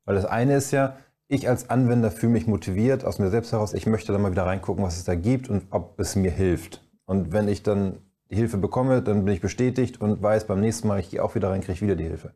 Weil 0.03 0.15
das 0.15 0.25
eine 0.25 0.57
ist 0.57 0.71
ja, 0.71 0.97
ich 1.27 1.47
als 1.47 1.69
Anwender 1.69 2.12
fühle 2.12 2.33
mich 2.33 2.45
motiviert 2.45 3.05
aus 3.05 3.19
mir 3.19 3.29
selbst 3.29 3.53
heraus, 3.53 3.73
ich 3.73 3.85
möchte 3.85 4.12
da 4.12 4.17
mal 4.17 4.31
wieder 4.31 4.45
reingucken, 4.45 4.83
was 4.83 4.97
es 4.97 5.05
da 5.05 5.15
gibt 5.15 5.50
und 5.50 5.63
ob 5.69 5.97
es 6.00 6.15
mir 6.15 6.31
hilft. 6.31 6.83
Und 7.05 7.31
wenn 7.31 7.47
ich 7.47 7.63
dann 7.63 8.00
die 8.29 8.35
Hilfe 8.35 8.57
bekomme, 8.57 9.01
dann 9.01 9.23
bin 9.23 9.33
ich 9.33 9.41
bestätigt 9.41 10.01
und 10.01 10.21
weiß 10.21 10.45
beim 10.45 10.59
nächsten 10.59 10.88
Mal, 10.88 11.00
ich 11.00 11.09
gehe 11.09 11.23
auch 11.23 11.35
wieder 11.35 11.50
rein, 11.50 11.62
kriege 11.62 11.73
ich 11.73 11.81
wieder 11.81 11.95
die 11.95 12.03
Hilfe. 12.03 12.33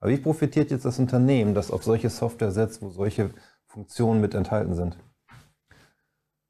Aber 0.00 0.10
wie 0.10 0.18
profitiert 0.18 0.70
jetzt 0.70 0.84
das 0.84 0.98
Unternehmen, 0.98 1.54
das 1.54 1.70
auf 1.70 1.82
solche 1.82 2.10
Software 2.10 2.52
setzt, 2.52 2.82
wo 2.82 2.90
solche 2.90 3.34
Funktionen 3.66 4.20
mit 4.20 4.34
enthalten 4.34 4.74
sind? 4.74 4.96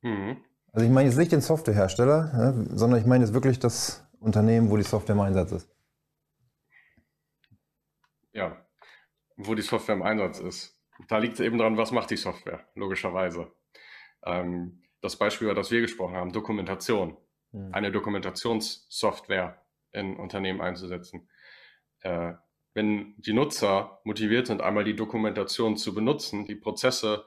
Mhm. 0.02 0.36
Also 0.72 0.86
ich 0.86 0.92
meine 0.92 1.08
jetzt 1.08 1.18
nicht 1.18 1.32
den 1.32 1.40
Softwarehersteller, 1.40 2.30
ja, 2.32 2.76
sondern 2.76 3.00
ich 3.00 3.06
meine 3.06 3.24
jetzt 3.24 3.32
wirklich 3.34 3.58
das 3.58 4.06
Unternehmen, 4.20 4.70
wo 4.70 4.76
die 4.76 4.82
Software 4.82 5.14
im 5.14 5.20
Einsatz 5.20 5.52
ist. 5.52 5.70
Ja, 8.32 8.56
wo 9.36 9.54
die 9.54 9.62
Software 9.62 9.94
im 9.94 10.02
Einsatz 10.02 10.40
ist. 10.40 10.78
Da 11.08 11.18
liegt 11.18 11.34
es 11.34 11.40
eben 11.40 11.58
dran, 11.58 11.76
was 11.76 11.90
macht 11.90 12.10
die 12.10 12.16
Software, 12.16 12.66
logischerweise. 12.74 13.50
Ähm, 14.24 14.82
das 15.00 15.16
Beispiel, 15.16 15.46
über 15.46 15.54
das 15.54 15.70
wir 15.70 15.80
gesprochen 15.80 16.16
haben, 16.16 16.32
Dokumentation. 16.32 17.16
Mhm. 17.52 17.72
Eine 17.72 17.92
Dokumentationssoftware 17.92 19.62
in 19.92 20.16
Unternehmen 20.16 20.60
einzusetzen. 20.60 21.28
Äh, 22.00 22.34
wenn 22.78 23.14
die 23.18 23.32
Nutzer 23.32 24.00
motiviert 24.04 24.46
sind, 24.46 24.62
einmal 24.62 24.84
die 24.84 24.94
Dokumentation 24.94 25.76
zu 25.76 25.92
benutzen, 25.92 26.46
die 26.46 26.54
Prozesse 26.54 27.24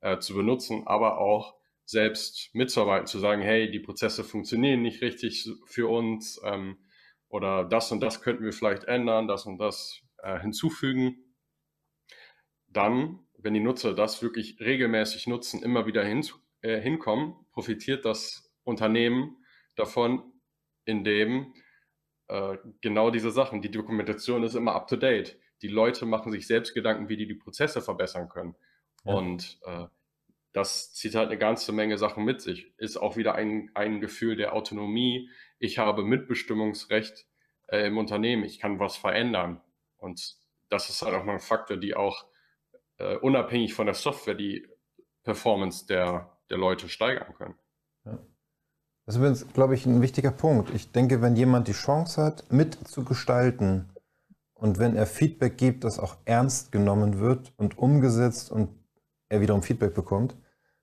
äh, 0.00 0.18
zu 0.18 0.34
benutzen, 0.34 0.86
aber 0.86 1.18
auch 1.18 1.56
selbst 1.84 2.48
mitzuarbeiten, 2.54 3.06
zu 3.06 3.18
sagen, 3.18 3.42
hey, 3.42 3.70
die 3.70 3.80
Prozesse 3.80 4.24
funktionieren 4.24 4.80
nicht 4.80 5.02
richtig 5.02 5.46
für 5.66 5.90
uns 5.90 6.40
ähm, 6.42 6.78
oder 7.28 7.64
das 7.64 7.92
und 7.92 8.00
das 8.00 8.22
könnten 8.22 8.44
wir 8.44 8.54
vielleicht 8.54 8.84
ändern, 8.84 9.28
das 9.28 9.44
und 9.44 9.58
das 9.58 10.00
äh, 10.22 10.40
hinzufügen. 10.40 11.34
Dann, 12.68 13.18
wenn 13.36 13.52
die 13.52 13.60
Nutzer 13.60 13.92
das 13.92 14.22
wirklich 14.22 14.58
regelmäßig 14.58 15.26
nutzen, 15.26 15.62
immer 15.62 15.84
wieder 15.84 16.02
hin, 16.02 16.26
äh, 16.62 16.80
hinkommen, 16.80 17.34
profitiert 17.52 18.06
das 18.06 18.50
Unternehmen 18.62 19.36
davon, 19.76 20.22
indem 20.86 21.52
äh, 22.34 22.58
genau 22.80 23.10
diese 23.10 23.30
Sachen, 23.30 23.62
die 23.62 23.70
Dokumentation 23.70 24.42
ist 24.42 24.56
immer 24.56 24.74
up 24.74 24.88
to 24.88 24.96
date. 24.96 25.38
Die 25.62 25.68
Leute 25.68 26.04
machen 26.04 26.32
sich 26.32 26.48
selbst 26.48 26.74
Gedanken, 26.74 27.08
wie 27.08 27.16
die 27.16 27.28
die 27.28 27.34
Prozesse 27.34 27.80
verbessern 27.80 28.28
können. 28.28 28.56
Ja. 29.04 29.14
Und 29.14 29.60
äh, 29.64 29.86
das 30.52 30.92
zieht 30.94 31.14
halt 31.14 31.28
eine 31.28 31.38
ganze 31.38 31.72
Menge 31.72 31.96
Sachen 31.96 32.24
mit 32.24 32.40
sich. 32.40 32.72
Ist 32.76 32.96
auch 32.96 33.16
wieder 33.16 33.36
ein, 33.36 33.70
ein 33.74 34.00
Gefühl 34.00 34.34
der 34.34 34.52
Autonomie. 34.52 35.30
Ich 35.60 35.78
habe 35.78 36.02
Mitbestimmungsrecht 36.02 37.26
äh, 37.68 37.86
im 37.86 37.98
Unternehmen. 37.98 38.44
Ich 38.44 38.58
kann 38.58 38.80
was 38.80 38.96
verändern. 38.96 39.60
Und 39.96 40.36
das 40.70 40.90
ist 40.90 41.02
halt 41.02 41.14
auch 41.14 41.24
mal 41.24 41.34
ein 41.34 41.40
Faktor, 41.40 41.76
die 41.76 41.94
auch 41.94 42.26
äh, 42.98 43.16
unabhängig 43.16 43.74
von 43.74 43.86
der 43.86 43.94
Software 43.94 44.34
die 44.34 44.66
Performance 45.22 45.86
der, 45.86 46.36
der 46.50 46.58
Leute 46.58 46.88
steigern 46.88 47.34
können. 47.34 47.54
Das 49.06 49.14
ist 49.14 49.18
übrigens, 49.18 49.52
glaube 49.52 49.74
ich, 49.74 49.84
ein 49.84 50.00
wichtiger 50.00 50.30
Punkt. 50.30 50.70
Ich 50.74 50.92
denke, 50.92 51.20
wenn 51.20 51.36
jemand 51.36 51.68
die 51.68 51.72
Chance 51.72 52.22
hat, 52.22 52.50
mitzugestalten 52.50 53.90
und 54.54 54.78
wenn 54.78 54.96
er 54.96 55.06
Feedback 55.06 55.58
gibt, 55.58 55.84
das 55.84 55.98
auch 55.98 56.16
ernst 56.24 56.72
genommen 56.72 57.18
wird 57.18 57.52
und 57.58 57.76
umgesetzt 57.76 58.50
und 58.50 58.70
er 59.28 59.42
wiederum 59.42 59.62
Feedback 59.62 59.94
bekommt, 59.94 60.36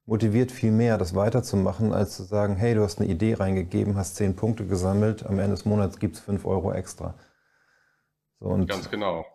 motiviert 0.06 0.52
viel 0.52 0.72
mehr, 0.72 1.00
das 1.00 1.16
weiterzumachen, 1.16 1.94
als 1.94 2.16
zu 2.16 2.24
sagen, 2.24 2.58
hey, 2.58 2.76
du 2.76 2.84
hast 2.84 3.00
eine 3.00 3.10
Idee 3.10 3.34
reingegeben, 3.34 3.96
hast 3.96 4.18
zehn 4.18 4.36
Punkte 4.36 4.68
gesammelt, 4.68 5.26
am 5.26 5.40
Ende 5.40 5.52
des 5.52 5.66
Monats 5.66 5.98
gibt 5.98 6.16
es 6.16 6.22
fünf 6.22 6.46
Euro 6.46 6.74
extra. 6.74 7.16
So, 8.40 8.50
Ganz 8.66 8.90
genau. 8.90 9.26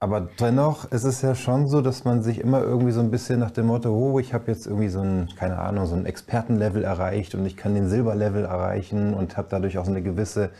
Aber 0.00 0.22
dennoch 0.22 0.90
ist 0.90 1.04
es 1.04 1.22
ja 1.22 1.34
schon 1.34 1.68
so, 1.68 1.82
dass 1.82 2.04
man 2.04 2.22
sich 2.22 2.40
immer 2.40 2.62
irgendwie 2.62 2.92
so 2.92 3.00
ein 3.00 3.10
bisschen 3.10 3.38
nach 3.38 3.50
dem 3.50 3.66
Motto, 3.66 3.90
oh, 3.90 4.18
ich 4.18 4.32
habe 4.32 4.50
jetzt 4.50 4.66
irgendwie 4.66 4.88
so 4.88 5.00
ein, 5.00 5.28
keine 5.36 5.58
Ahnung, 5.58 5.86
so 5.86 5.94
ein 5.94 6.06
Expertenlevel 6.06 6.84
erreicht 6.84 7.34
und 7.34 7.44
ich 7.44 7.56
kann 7.56 7.74
den 7.74 7.88
Silberlevel 7.88 8.44
erreichen 8.44 9.14
und 9.14 9.36
habe 9.36 9.48
dadurch 9.50 9.78
auch 9.78 9.84
so 9.84 9.90
eine 9.90 10.02
gewisse 10.02 10.52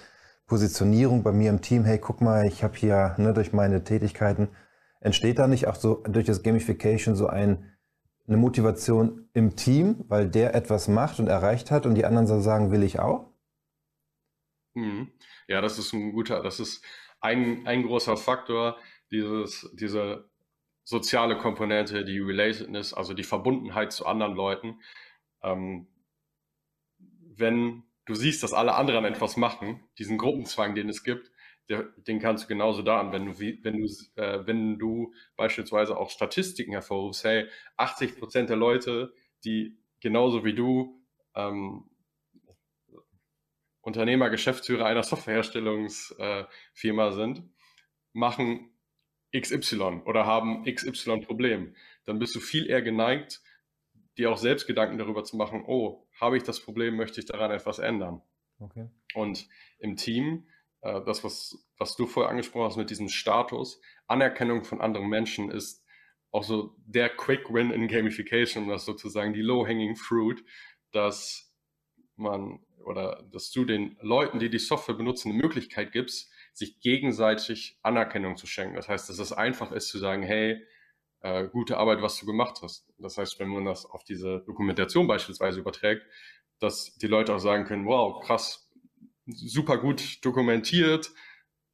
Positionierung 0.46 1.22
bei 1.22 1.32
mir 1.32 1.50
im 1.50 1.62
Team. 1.62 1.84
Hey, 1.84 1.98
guck 1.98 2.20
mal, 2.20 2.46
ich 2.46 2.62
habe 2.62 2.76
hier 2.76 3.14
ne, 3.16 3.32
durch 3.32 3.52
meine 3.54 3.82
Tätigkeiten, 3.82 4.48
entsteht 5.00 5.38
da 5.38 5.48
nicht 5.48 5.66
auch 5.68 5.76
so 5.76 6.02
durch 6.06 6.26
das 6.26 6.42
Gamification 6.42 7.16
so 7.16 7.26
ein 7.26 7.64
eine 8.30 8.36
Motivation 8.36 9.28
im 9.32 9.56
Team, 9.56 10.04
weil 10.06 10.28
der 10.28 10.54
etwas 10.54 10.86
macht 10.86 11.18
und 11.18 11.26
erreicht 11.26 11.70
hat 11.72 11.84
und 11.84 11.96
die 11.96 12.04
anderen 12.04 12.28
so 12.28 12.40
sagen, 12.40 12.70
will 12.70 12.84
ich 12.84 13.00
auch? 13.00 13.26
Mhm. 14.74 15.10
Ja, 15.48 15.60
das 15.60 15.78
ist 15.78 15.92
ein 15.92 16.12
guter, 16.12 16.42
das 16.42 16.60
ist 16.60 16.84
ein, 17.20 17.66
ein 17.66 17.82
großer 17.82 18.16
Faktor, 18.16 18.78
dieses, 19.10 19.70
diese 19.74 20.28
soziale 20.84 21.38
Komponente, 21.38 22.04
die 22.04 22.18
Relatedness, 22.18 22.94
also 22.94 23.14
die 23.14 23.24
Verbundenheit 23.24 23.92
zu 23.92 24.06
anderen 24.06 24.34
Leuten. 24.34 24.80
Ähm, 25.42 25.88
wenn 26.98 27.84
du 28.06 28.14
siehst, 28.14 28.42
dass 28.42 28.52
alle 28.52 28.74
anderen 28.74 29.04
etwas 29.04 29.36
machen, 29.36 29.88
diesen 29.98 30.18
Gruppenzwang, 30.18 30.74
den 30.74 30.88
es 30.88 31.04
gibt, 31.04 31.30
der, 31.68 31.84
den 31.96 32.18
kannst 32.18 32.44
du 32.44 32.48
genauso 32.48 32.82
da 32.82 32.98
anwenden, 32.98 33.38
wenn 33.38 33.78
du, 33.78 33.86
äh, 34.16 34.46
wenn 34.46 34.78
du 34.78 35.14
beispielsweise 35.36 35.96
auch 35.96 36.10
Statistiken 36.10 36.72
hervorrufst, 36.72 37.24
hey, 37.24 37.46
80 37.76 38.18
Prozent 38.18 38.50
der 38.50 38.56
Leute, 38.56 39.12
die 39.44 39.78
genauso 40.00 40.44
wie 40.44 40.54
du 40.54 41.00
ähm, 41.34 41.84
Unternehmer, 43.82 44.30
Geschäftsführer 44.30 44.86
einer 44.86 45.04
Softwareherstellungsfirma 45.04 47.08
äh, 47.08 47.12
sind, 47.12 47.44
machen 48.12 48.70
XY 49.36 50.02
oder 50.04 50.26
haben 50.26 50.64
XY 50.64 51.20
Problem, 51.20 51.74
dann 52.04 52.18
bist 52.18 52.34
du 52.34 52.40
viel 52.40 52.68
eher 52.68 52.82
geneigt, 52.82 53.42
dir 54.18 54.30
auch 54.30 54.38
selbst 54.38 54.66
Gedanken 54.66 54.98
darüber 54.98 55.24
zu 55.24 55.36
machen, 55.36 55.64
oh, 55.66 56.06
habe 56.20 56.36
ich 56.36 56.42
das 56.42 56.60
Problem, 56.60 56.96
möchte 56.96 57.20
ich 57.20 57.26
daran 57.26 57.50
etwas 57.50 57.78
ändern. 57.78 58.22
Okay. 58.58 58.88
Und 59.14 59.48
im 59.78 59.96
Team 59.96 60.46
äh, 60.82 61.00
das, 61.04 61.24
was, 61.24 61.58
was 61.78 61.96
du 61.96 62.06
vorher 62.06 62.30
angesprochen 62.30 62.66
hast 62.66 62.76
mit 62.76 62.90
diesem 62.90 63.08
Status, 63.08 63.80
Anerkennung 64.06 64.64
von 64.64 64.80
anderen 64.80 65.08
Menschen 65.08 65.50
ist 65.50 65.84
auch 66.32 66.44
so 66.44 66.76
der 66.86 67.08
Quick 67.08 67.52
Win 67.52 67.70
in 67.70 67.88
Gamification, 67.88 68.68
das 68.68 68.84
sozusagen 68.84 69.32
die 69.32 69.42
Low-Hanging 69.42 69.96
Fruit, 69.96 70.44
dass 70.92 71.52
man 72.16 72.60
oder 72.84 73.24
dass 73.30 73.50
du 73.50 73.64
den 73.64 73.96
Leuten, 74.00 74.38
die 74.38 74.48
die 74.48 74.58
Software 74.58 74.94
benutzen, 74.94 75.30
eine 75.30 75.38
Möglichkeit 75.42 75.92
gibst, 75.92 76.30
sich 76.52 76.80
gegenseitig 76.80 77.78
Anerkennung 77.82 78.36
zu 78.36 78.46
schenken. 78.46 78.76
Das 78.76 78.88
heißt, 78.88 79.08
dass 79.08 79.18
es 79.18 79.32
einfach 79.32 79.72
ist 79.72 79.88
zu 79.88 79.98
sagen, 79.98 80.22
hey, 80.22 80.64
äh, 81.20 81.48
gute 81.48 81.78
Arbeit, 81.78 82.02
was 82.02 82.18
du 82.18 82.26
gemacht 82.26 82.60
hast. 82.62 82.92
Das 82.98 83.18
heißt, 83.18 83.38
wenn 83.38 83.48
man 83.48 83.64
das 83.64 83.86
auf 83.86 84.04
diese 84.04 84.40
Dokumentation 84.46 85.06
beispielsweise 85.06 85.60
überträgt, 85.60 86.06
dass 86.58 86.96
die 86.96 87.06
Leute 87.06 87.34
auch 87.34 87.38
sagen 87.38 87.64
können, 87.64 87.86
wow, 87.86 88.22
krass, 88.24 88.70
super 89.26 89.78
gut 89.78 90.24
dokumentiert, 90.24 91.10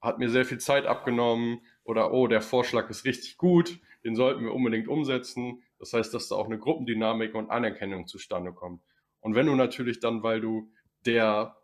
hat 0.00 0.18
mir 0.18 0.30
sehr 0.30 0.44
viel 0.44 0.58
Zeit 0.58 0.86
abgenommen 0.86 1.60
oder 1.84 2.12
oh, 2.12 2.26
der 2.26 2.42
Vorschlag 2.42 2.90
ist 2.90 3.04
richtig 3.04 3.36
gut, 3.36 3.78
den 4.04 4.14
sollten 4.14 4.44
wir 4.44 4.52
unbedingt 4.52 4.88
umsetzen. 4.88 5.62
Das 5.78 5.92
heißt, 5.92 6.14
dass 6.14 6.28
da 6.28 6.36
auch 6.36 6.46
eine 6.46 6.58
Gruppendynamik 6.58 7.34
und 7.34 7.50
Anerkennung 7.50 8.06
zustande 8.06 8.52
kommt. 8.52 8.82
Und 9.20 9.34
wenn 9.34 9.46
du 9.46 9.54
natürlich 9.54 10.00
dann, 10.00 10.22
weil 10.22 10.40
du 10.40 10.70
der 11.04 11.56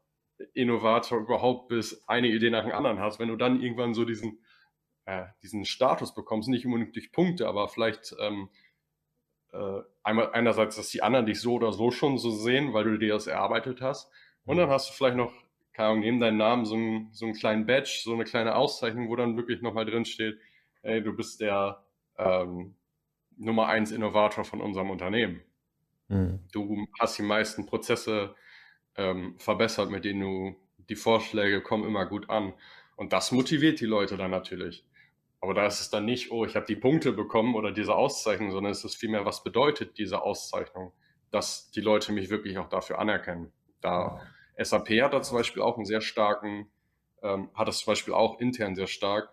Innovator 0.54 1.18
überhaupt 1.18 1.68
bist, 1.68 2.08
eine 2.08 2.28
Idee 2.28 2.50
nach 2.50 2.64
der 2.64 2.76
anderen 2.76 2.99
hast, 3.00 3.18
wenn 3.18 3.28
du 3.28 3.37
dann 3.37 3.61
irgendwann 3.61 3.94
so 3.94 4.04
diesen, 4.04 4.42
äh, 5.04 5.25
diesen 5.42 5.64
Status 5.64 6.14
bekommst, 6.14 6.49
nicht 6.49 6.66
unbedingt 6.66 6.94
durch 6.94 7.12
Punkte, 7.12 7.49
aber 7.49 7.68
vielleicht 7.68 8.14
ähm, 8.20 8.49
äh, 9.52 9.80
einmal 10.02 10.32
einerseits, 10.32 10.76
dass 10.76 10.88
die 10.88 11.02
anderen 11.02 11.26
dich 11.26 11.40
so 11.40 11.54
oder 11.54 11.72
so 11.72 11.90
schon 11.90 12.18
so 12.18 12.30
sehen, 12.30 12.72
weil 12.72 12.84
du 12.84 12.99
dir 12.99 13.12
das 13.12 13.26
erarbeitet 13.26 13.80
hast. 13.80 14.11
Und 14.44 14.56
dann 14.56 14.70
hast 14.70 14.90
du 14.90 14.94
vielleicht 14.94 15.16
noch, 15.16 15.32
keine 15.72 15.88
Ahnung, 15.90 16.00
neben 16.00 16.20
deinem 16.20 16.38
Namen 16.38 16.64
so 16.64 16.75
einen, 16.75 17.12
so 17.12 17.26
einen 17.26 17.34
kleinen 17.34 17.66
Badge, 17.66 18.00
so 18.02 18.14
eine 18.14 18.25
kleine 18.25 18.56
Auszeichnung, 18.56 19.08
wo 19.08 19.16
dann 19.16 19.37
wirklich 19.37 19.62
nochmal 19.62 19.84
drin 19.84 20.04
steht, 20.04 20.38
ey, 20.82 21.02
du 21.02 21.14
bist 21.14 21.40
der 21.40 21.84
ähm, 22.18 22.75
Nummer 23.37 23.68
eins 23.68 23.92
Innovator 23.92 24.44
von 24.44 24.61
unserem 24.61 24.90
Unternehmen. 24.90 25.42
Mhm. 26.08 26.40
Du 26.52 26.87
hast 27.00 27.18
die 27.18 27.22
meisten 27.22 27.66
Prozesse 27.66 28.34
ähm, 28.96 29.34
verbessert, 29.38 29.90
mit 29.90 30.04
denen 30.04 30.20
du 30.20 30.56
die 30.88 30.96
Vorschläge 30.96 31.61
kommen 31.61 31.84
immer 31.84 32.06
gut 32.06 32.28
an. 32.30 32.52
Und 32.96 33.12
das 33.12 33.32
motiviert 33.32 33.80
die 33.80 33.87
Leute 33.87 34.16
dann 34.16 34.30
natürlich. 34.30 34.84
Aber 35.40 35.54
da 35.54 35.66
ist 35.66 35.80
es 35.80 35.90
dann 35.90 36.04
nicht, 36.04 36.30
oh, 36.30 36.44
ich 36.44 36.54
habe 36.54 36.66
die 36.66 36.76
Punkte 36.76 37.12
bekommen 37.12 37.56
oder 37.56 37.72
diese 37.72 37.94
Auszeichnung, 37.94 38.52
sondern 38.52 38.70
es 38.70 38.84
ist 38.84 38.94
vielmehr, 38.94 39.25
was 39.25 39.42
bedeutet 39.42 39.99
diese 39.99 40.22
Auszeichnung, 40.22 40.92
dass 41.30 41.70
die 41.70 41.80
Leute 41.80 42.12
mich 42.12 42.30
wirklich 42.30 42.58
auch 42.58 42.68
dafür 42.68 42.99
anerkennen. 42.99 43.52
Da 43.80 44.20
SAP 44.56 44.90
hat 45.02 45.14
da 45.14 45.22
zum 45.22 45.38
Beispiel 45.38 45.62
auch 45.62 45.76
einen 45.76 45.87
sehr 45.87 46.00
starken, 46.00 46.70
ähm, 47.22 47.50
hat 47.54 47.66
das 47.66 47.78
zum 47.78 47.90
Beispiel 47.90 48.14
auch 48.14 48.38
intern 48.38 48.76
sehr 48.76 48.87
stark 48.87 49.30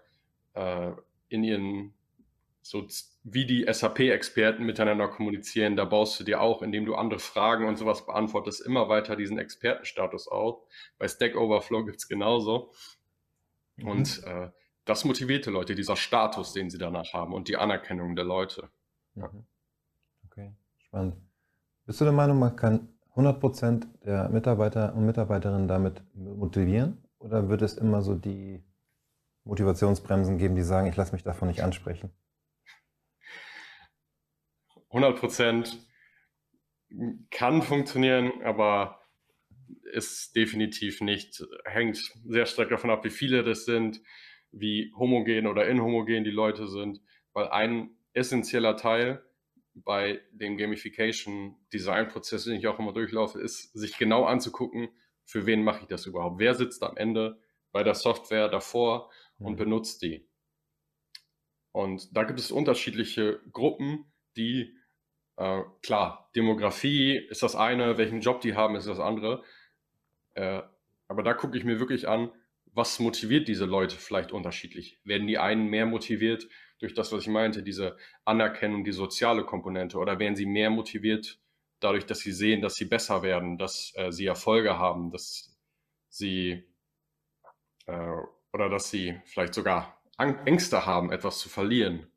äh, 0.53 0.91
in 1.27 1.43
ihren 1.43 1.93
so 2.61 2.87
wie 3.33 3.45
die 3.45 3.65
SAP-Experten 3.71 4.65
miteinander 4.65 5.07
kommunizieren, 5.07 5.75
da 5.75 5.85
baust 5.85 6.19
du 6.19 6.23
dir 6.23 6.41
auch, 6.41 6.61
indem 6.61 6.85
du 6.85 6.95
andere 6.95 7.19
Fragen 7.19 7.67
und 7.67 7.77
sowas 7.77 8.05
beantwortest, 8.05 8.65
immer 8.65 8.89
weiter 8.89 9.15
diesen 9.15 9.37
Expertenstatus 9.37 10.27
auf. 10.27 10.63
Bei 10.97 11.07
Stack 11.07 11.35
Overflow 11.35 11.85
gibt 11.85 11.97
es 11.97 12.07
genauso. 12.07 12.71
Mhm. 13.77 13.87
Und 13.87 14.23
äh, 14.25 14.49
das 14.85 15.05
motiviert 15.05 15.45
die 15.45 15.51
Leute, 15.51 15.75
dieser 15.75 15.95
Status, 15.95 16.53
den 16.53 16.69
sie 16.69 16.77
danach 16.77 17.13
haben 17.13 17.33
und 17.33 17.47
die 17.47 17.57
Anerkennung 17.57 18.15
der 18.15 18.25
Leute. 18.25 18.69
Mhm. 19.15 19.45
Okay, 20.25 20.53
spannend. 20.77 21.15
Bist 21.85 22.01
du 22.01 22.05
der 22.05 22.13
Meinung, 22.13 22.39
man 22.39 22.55
kann 22.55 22.89
100% 23.15 23.85
der 24.05 24.29
Mitarbeiter 24.29 24.95
und 24.95 25.05
Mitarbeiterinnen 25.05 25.67
damit 25.67 26.01
motivieren? 26.13 27.03
Oder 27.19 27.49
wird 27.49 27.61
es 27.61 27.77
immer 27.77 28.01
so 28.01 28.15
die 28.15 28.63
Motivationsbremsen 29.43 30.37
geben, 30.37 30.55
die 30.55 30.61
sagen, 30.61 30.87
ich 30.87 30.95
lasse 30.95 31.11
mich 31.11 31.23
davon 31.23 31.49
nicht 31.49 31.61
ansprechen? 31.61 32.11
100 34.89 35.19
Prozent 35.19 35.87
kann 37.29 37.61
funktionieren, 37.61 38.31
aber 38.43 39.01
ist 39.91 40.35
definitiv 40.35 41.01
nicht, 41.01 41.43
hängt 41.65 41.97
sehr 42.25 42.45
stark 42.45 42.69
davon 42.69 42.89
ab, 42.89 43.03
wie 43.03 43.09
viele 43.09 43.43
das 43.43 43.65
sind, 43.65 44.01
wie 44.51 44.91
homogen 44.97 45.47
oder 45.47 45.67
inhomogen 45.67 46.23
die 46.23 46.31
Leute 46.31 46.67
sind, 46.67 47.01
weil 47.33 47.49
ein 47.49 47.91
essentieller 48.13 48.75
Teil 48.77 49.23
bei 49.75 50.21
dem 50.31 50.57
Gamification 50.57 51.55
Design 51.71 52.07
Prozess, 52.07 52.45
den 52.45 52.55
ich 52.55 52.67
auch 52.67 52.79
immer 52.79 52.93
durchlaufe, 52.93 53.39
ist, 53.39 53.71
sich 53.73 53.97
genau 53.97 54.25
anzugucken, 54.25 54.89
für 55.25 55.45
wen 55.45 55.63
mache 55.63 55.81
ich 55.81 55.87
das 55.87 56.07
überhaupt? 56.07 56.39
Wer 56.39 56.55
sitzt 56.55 56.81
am 56.81 56.97
Ende 56.97 57.39
bei 57.71 57.83
der 57.83 57.93
Software 57.93 58.49
davor 58.49 59.11
und 59.37 59.53
mhm. 59.53 59.57
benutzt 59.57 60.01
die? 60.01 60.27
Und 61.71 62.15
da 62.17 62.23
gibt 62.23 62.39
es 62.39 62.51
unterschiedliche 62.51 63.39
Gruppen, 63.51 64.11
die 64.35 64.75
äh, 65.39 65.63
klar, 65.81 66.29
Demografie 66.35 67.15
ist 67.15 67.43
das 67.43 67.55
eine, 67.55 67.97
welchen 67.97 68.19
Job 68.19 68.41
die 68.41 68.55
haben, 68.55 68.75
ist 68.75 68.87
das 68.87 68.99
andere. 68.99 69.41
Äh, 70.33 70.61
aber 71.07 71.23
da 71.23 71.33
gucke 71.33 71.57
ich 71.57 71.63
mir 71.63 71.79
wirklich 71.79 72.09
an, 72.09 72.29
was 72.65 72.99
motiviert 72.99 73.47
diese 73.47 73.65
Leute 73.65 73.95
vielleicht 73.95 74.33
unterschiedlich? 74.33 74.99
Werden 75.05 75.27
die 75.27 75.37
einen 75.37 75.67
mehr 75.67 75.85
motiviert 75.85 76.47
durch 76.79 76.93
das, 76.93 77.13
was 77.13 77.21
ich 77.21 77.29
meinte, 77.29 77.63
diese 77.63 77.97
Anerkennung, 78.25 78.83
die 78.83 78.91
soziale 78.91 79.45
Komponente, 79.45 79.97
oder 79.97 80.19
werden 80.19 80.35
sie 80.35 80.45
mehr 80.45 80.69
motiviert 80.69 81.39
dadurch, 81.79 82.05
dass 82.05 82.19
sie 82.19 82.33
sehen, 82.33 82.61
dass 82.61 82.75
sie 82.75 82.85
besser 82.85 83.23
werden, 83.23 83.57
dass 83.57 83.93
äh, 83.95 84.11
sie 84.11 84.25
Erfolge 84.25 84.77
haben, 84.77 85.09
dass 85.09 85.57
sie 86.09 86.65
äh, 87.85 88.17
oder 88.51 88.69
dass 88.69 88.91
sie 88.91 89.21
vielleicht 89.25 89.53
sogar 89.53 90.01
Ängste 90.17 90.85
haben, 90.85 91.13
etwas 91.13 91.39
zu 91.39 91.47
verlieren? 91.47 92.08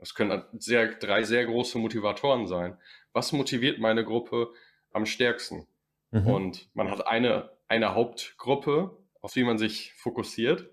Das 0.00 0.14
können 0.14 0.42
sehr, 0.58 0.94
drei 0.94 1.22
sehr 1.22 1.44
große 1.44 1.78
Motivatoren 1.78 2.46
sein. 2.46 2.78
Was 3.12 3.32
motiviert 3.32 3.78
meine 3.78 4.02
Gruppe 4.02 4.52
am 4.92 5.04
stärksten? 5.04 5.66
Mhm. 6.10 6.26
Und 6.26 6.70
man 6.74 6.90
hat 6.90 7.06
eine, 7.06 7.50
eine 7.68 7.94
Hauptgruppe, 7.94 8.96
auf 9.20 9.34
die 9.34 9.44
man 9.44 9.58
sich 9.58 9.92
fokussiert. 9.92 10.70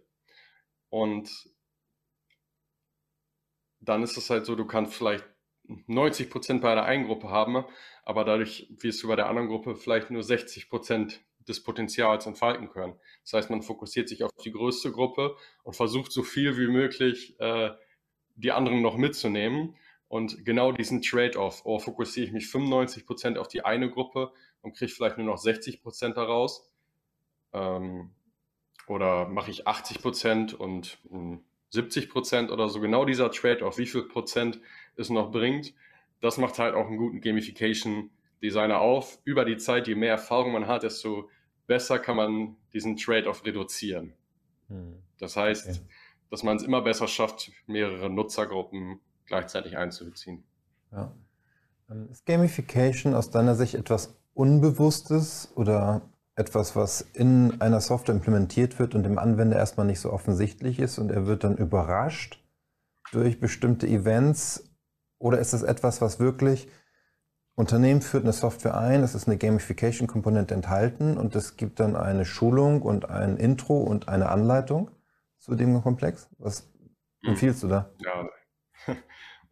Und 0.90 1.30
dann 3.82 4.02
ist 4.02 4.16
es 4.16 4.30
halt 4.30 4.46
so, 4.46 4.56
du 4.56 4.66
kannst 4.66 4.96
vielleicht 4.96 5.26
90 5.64 6.30
Prozent 6.30 6.62
bei 6.62 6.74
der 6.74 6.86
einen 6.86 7.06
Gruppe 7.06 7.30
haben, 7.30 7.66
aber 8.06 8.24
dadurch 8.24 8.68
wirst 8.80 9.04
du 9.04 9.10
bei 9.10 9.18
der 9.18 9.28
anderen 9.28 9.50
Gruppe 9.50 9.76
vielleicht 9.76 10.10
nur 10.10 10.24
60 10.24 10.70
Prozent 10.70 11.22
des 11.46 11.62
Potenzials 11.62 12.26
entfalten 12.26 12.70
können. 12.70 12.98
Das 13.24 13.34
heißt, 13.34 13.50
man 13.50 13.62
fokussiert 13.62 14.08
sich 14.08 14.24
auf 14.24 14.32
die 14.44 14.52
größte 14.52 14.92
Gruppe 14.92 15.36
und 15.64 15.76
versucht 15.76 16.14
so 16.14 16.24
viel 16.24 16.58
wie 16.58 16.68
möglich 16.68 17.38
äh, 17.40 17.72
die 18.38 18.52
anderen 18.52 18.82
noch 18.82 18.98
mitzunehmen. 18.98 19.76
Und 20.08 20.46
genau 20.46 20.72
diesen 20.72 21.02
Trade-off, 21.02 21.64
oh, 21.66 21.80
fokussiere 21.80 22.28
ich 22.28 22.32
mich 22.32 22.48
95 22.48 23.06
Prozent 23.06 23.38
auf 23.38 23.50
die 23.50 23.66
eine 23.66 23.90
Gruppe 23.90 24.32
und 24.62 24.74
kriege 24.74 24.92
vielleicht 24.92 25.18
nur 25.18 25.28
noch 25.28 25.38
60 25.38 25.82
Prozent 25.82 26.16
daraus. 26.16 26.72
Ähm, 27.52 28.12
oder 28.88 29.28
mache 29.28 29.52
ich 29.52 29.68
80 29.68 30.02
Prozent 30.02 30.54
und 30.54 31.00
mh, 31.10 31.20
hm, 31.20 31.44
70 31.72 32.10
Prozent 32.10 32.52
oder 32.52 32.70
so. 32.70 32.80
Genau 32.80 33.04
dieser 33.04 33.30
Trade-off, 33.30 33.78
wie 33.78 33.86
viel 33.86 34.04
Prozent 34.04 34.62
es 34.96 35.10
noch 35.10 35.32
bringt, 35.32 35.74
das 36.22 36.38
macht 36.38 36.58
halt 36.58 36.74
auch 36.74 36.88
einen 36.88 36.98
guten 36.98 37.20
Gamification-Designer 37.20 38.80
auf. 38.80 39.20
Über 39.26 39.44
die 39.44 39.58
Zeit, 39.58 39.90
je 39.90 39.96
mehr 39.96 40.12
Erfahrung 40.12 40.54
man 40.54 40.68
hat, 40.68 40.84
desto 40.84 41.30
besser 41.68 42.00
kann 42.00 42.16
man 42.16 42.56
diesen 42.72 42.96
Trade-off 42.96 43.46
reduzieren. 43.46 44.14
Hm. 44.70 45.04
Das 45.18 45.36
heißt, 45.36 45.82
okay 45.82 45.90
dass 46.30 46.44
man 46.44 46.58
es 46.58 46.64
immer 46.64 46.82
besser 46.82 47.08
schafft, 47.08 47.52
mehrere 47.68 48.10
Nutzergruppen 48.10 49.00
gleichzeitig 49.26 49.78
einzubeziehen. 49.78 50.44
Ja. 50.92 51.14
Ähm, 51.90 52.10
ist 52.12 52.26
Gamification 52.26 53.14
aus 53.14 53.32
deiner 53.32 53.56
Sicht 53.56 53.76
etwas 53.76 54.18
Unbewusstes 54.34 55.52
oder 55.56 56.02
etwas, 56.36 56.76
was 56.76 57.02
in 57.02 57.60
einer 57.62 57.82
Software 57.82 58.16
implementiert 58.16 58.78
wird 58.78 58.94
und 58.94 59.04
dem 59.04 59.18
Anwender 59.18 59.58
erstmal 59.58 59.88
nicht 59.88 60.00
so 60.00 60.14
offensichtlich 60.14 60.80
ist 60.80 61.00
und 61.00 61.12
er 61.12 61.26
wird 61.26 61.44
dann 61.44 61.58
überrascht 61.58 62.44
durch 63.12 63.40
bestimmte 63.40 63.88
Events? 63.88 64.64
Oder 65.18 65.40
ist 65.40 65.54
es 65.54 65.64
etwas, 65.64 66.02
was 66.02 66.20
wirklich 66.20 66.68
Unternehmen 67.56 68.02
führt 68.02 68.24
eine 68.24 68.34
Software 68.34 68.78
ein, 68.78 69.02
es 69.02 69.16
ist 69.16 69.28
eine 69.28 69.38
Gamification-Komponente 69.38 70.54
enthalten 70.54 71.18
und 71.18 71.36
es 71.36 71.58
gibt 71.58 71.80
dann 71.80 71.96
eine 71.96 72.24
Schulung 72.24 72.84
und 72.84 73.10
ein 73.10 73.38
Intro 73.38 73.82
und 73.82 74.08
eine 74.08 74.30
Anleitung? 74.30 74.92
Zu 75.40 75.56
dem 75.56 75.82
Komplex? 75.82 76.30
Was 76.38 76.72
hm. 77.22 77.32
empfiehlst 77.32 77.64
du 77.64 77.68
da? 77.68 77.94
Ja, 78.04 78.30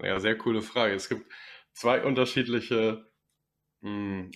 ja 0.02 0.20
sehr 0.20 0.38
coole 0.38 0.62
Frage. 0.62 0.94
Es 0.94 1.10
gibt 1.10 1.32
zwei 1.74 2.04
unterschiedliche, 2.04 3.06
mh, 3.82 3.90
hm, 3.90 4.32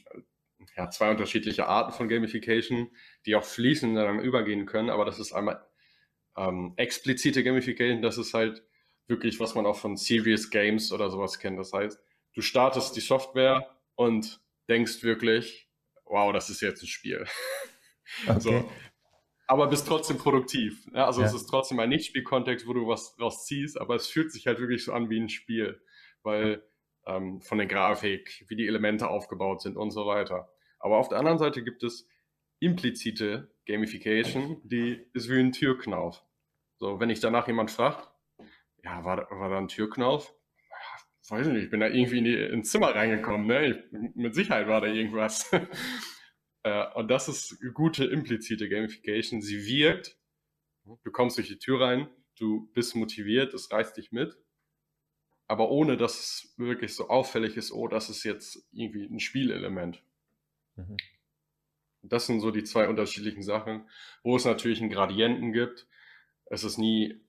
ja, 0.75 0.89
zwei 0.89 1.11
unterschiedliche 1.11 1.67
Arten 1.67 1.93
von 1.93 2.09
Gamification, 2.09 2.91
die 3.25 3.35
auch 3.35 3.43
fließend 3.43 3.97
dann 3.97 4.19
übergehen 4.19 4.65
können, 4.65 4.89
aber 4.89 5.05
das 5.05 5.19
ist 5.19 5.31
einmal 5.31 5.65
ähm, 6.35 6.73
explizite 6.77 7.43
Gamification, 7.43 8.01
das 8.01 8.17
ist 8.17 8.33
halt 8.33 8.63
wirklich, 9.07 9.39
was 9.39 9.55
man 9.55 9.65
auch 9.65 9.77
von 9.77 9.97
Serious 9.97 10.49
Games 10.49 10.91
oder 10.91 11.09
sowas 11.09 11.39
kennt. 11.39 11.59
Das 11.59 11.73
heißt, 11.73 11.99
du 12.33 12.41
startest 12.41 12.95
die 12.95 13.01
Software 13.01 13.67
und 13.95 14.41
denkst 14.69 15.03
wirklich, 15.03 15.69
wow, 16.05 16.31
das 16.31 16.49
ist 16.49 16.61
jetzt 16.61 16.83
ein 16.83 16.87
Spiel. 16.87 17.25
Okay. 18.27 18.39
So, 18.39 18.71
aber 19.49 19.65
bist 19.65 19.87
trotzdem 19.87 20.19
produktiv. 20.19 20.87
Ja, 20.93 21.07
also 21.07 21.21
ja. 21.21 21.27
es 21.27 21.33
ist 21.33 21.47
trotzdem 21.47 21.79
ein 21.79 21.89
Nicht-Spiel-Kontext, 21.89 22.67
wo 22.67 22.73
du 22.73 22.87
was 22.87 23.19
rausziehst, 23.19 23.81
aber 23.81 23.95
es 23.95 24.05
fühlt 24.05 24.31
sich 24.31 24.45
halt 24.45 24.59
wirklich 24.59 24.85
so 24.85 24.93
an 24.93 25.09
wie 25.09 25.19
ein 25.19 25.27
Spiel, 25.27 25.81
weil 26.21 26.63
ähm, 27.07 27.41
von 27.41 27.57
der 27.57 27.65
Grafik, 27.65 28.45
wie 28.47 28.55
die 28.55 28.67
Elemente 28.67 29.09
aufgebaut 29.09 29.63
sind 29.63 29.75
und 29.75 29.89
so 29.89 30.05
weiter. 30.05 30.53
Aber 30.77 30.97
auf 30.97 31.09
der 31.09 31.17
anderen 31.17 31.39
Seite 31.39 31.63
gibt 31.63 31.81
es 31.81 32.07
implizite 32.59 33.51
Gamification, 33.65 34.61
die 34.63 35.03
ist 35.13 35.29
wie 35.31 35.39
ein 35.39 35.51
Türknauf. 35.51 36.23
So, 36.77 36.99
wenn 36.99 37.09
ich 37.09 37.19
danach 37.19 37.47
jemand 37.47 37.71
fragt, 37.71 38.07
ja, 38.83 39.03
war, 39.03 39.31
war 39.31 39.49
da 39.49 39.57
ein 39.57 39.67
Türknauf? 39.67 40.31
Ja, 40.69 41.35
weiß 41.37 41.47
ich 41.47 41.53
nicht, 41.53 41.63
ich 41.63 41.69
bin 41.71 41.79
da 41.79 41.87
irgendwie 41.87 42.19
in 42.19 42.25
die, 42.25 42.35
ins 42.35 42.69
Zimmer 42.69 42.93
reingekommen, 42.93 43.47
ne? 43.47 43.65
Ich, 43.65 44.15
mit 44.15 44.35
Sicherheit 44.35 44.67
war 44.67 44.79
da 44.79 44.87
irgendwas. 44.87 45.49
Äh, 46.63 46.85
und 46.93 47.09
das 47.09 47.27
ist 47.27 47.57
gute 47.73 48.05
implizite 48.05 48.69
Gamification. 48.69 49.41
Sie 49.41 49.65
wirkt, 49.65 50.17
du 50.85 51.11
kommst 51.11 51.37
durch 51.37 51.47
die 51.47 51.59
Tür 51.59 51.81
rein, 51.81 52.09
du 52.37 52.69
bist 52.73 52.95
motiviert, 52.95 53.53
es 53.53 53.71
reißt 53.71 53.97
dich 53.97 54.11
mit, 54.11 54.37
aber 55.47 55.69
ohne 55.69 55.97
dass 55.97 56.19
es 56.19 56.53
wirklich 56.57 56.95
so 56.95 57.09
auffällig 57.09 57.57
ist, 57.57 57.71
oh, 57.71 57.87
das 57.87 58.09
ist 58.09 58.23
jetzt 58.23 58.67
irgendwie 58.71 59.05
ein 59.05 59.19
Spielelement. 59.19 60.03
Mhm. 60.75 60.97
Das 62.01 62.27
sind 62.27 62.39
so 62.39 62.51
die 62.51 62.63
zwei 62.63 62.87
unterschiedlichen 62.87 63.43
Sachen, 63.43 63.89
wo 64.23 64.35
es 64.35 64.45
natürlich 64.45 64.79
einen 64.79 64.89
Gradienten 64.89 65.51
gibt. 65.51 65.87
Es 66.45 66.63
ist 66.63 66.77
nie 66.77 67.21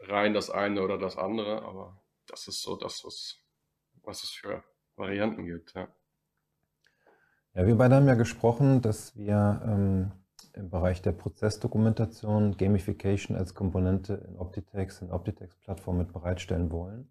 rein 0.00 0.34
das 0.34 0.50
eine 0.50 0.82
oder 0.82 0.98
das 0.98 1.16
andere, 1.16 1.62
aber 1.62 2.02
das 2.26 2.48
ist 2.48 2.62
so 2.62 2.76
das, 2.76 3.04
was, 3.04 3.40
was 4.02 4.24
es 4.24 4.30
für 4.30 4.64
Varianten 4.96 5.46
gibt. 5.46 5.74
Ja. 5.74 5.94
Ja, 7.56 7.66
wir 7.66 7.76
beide 7.76 7.94
haben 7.96 8.06
ja 8.06 8.14
gesprochen, 8.14 8.82
dass 8.82 9.16
wir 9.16 9.62
ähm, 9.66 10.12
im 10.52 10.68
Bereich 10.68 11.00
der 11.00 11.12
Prozessdokumentation 11.12 12.58
Gamification 12.58 13.34
als 13.34 13.54
Komponente 13.54 14.26
in 14.28 14.36
Optitex, 14.36 15.00
in 15.00 15.10
Optitex-Plattform 15.10 15.96
mit 15.96 16.12
bereitstellen 16.12 16.70
wollen. 16.70 17.08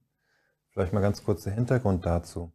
Vielleicht 0.70 0.94
mal 0.94 1.02
ganz 1.02 1.24
kurz 1.24 1.46
der 1.46 1.54
Hintergrund 1.54 2.06
dazu. 2.06 2.52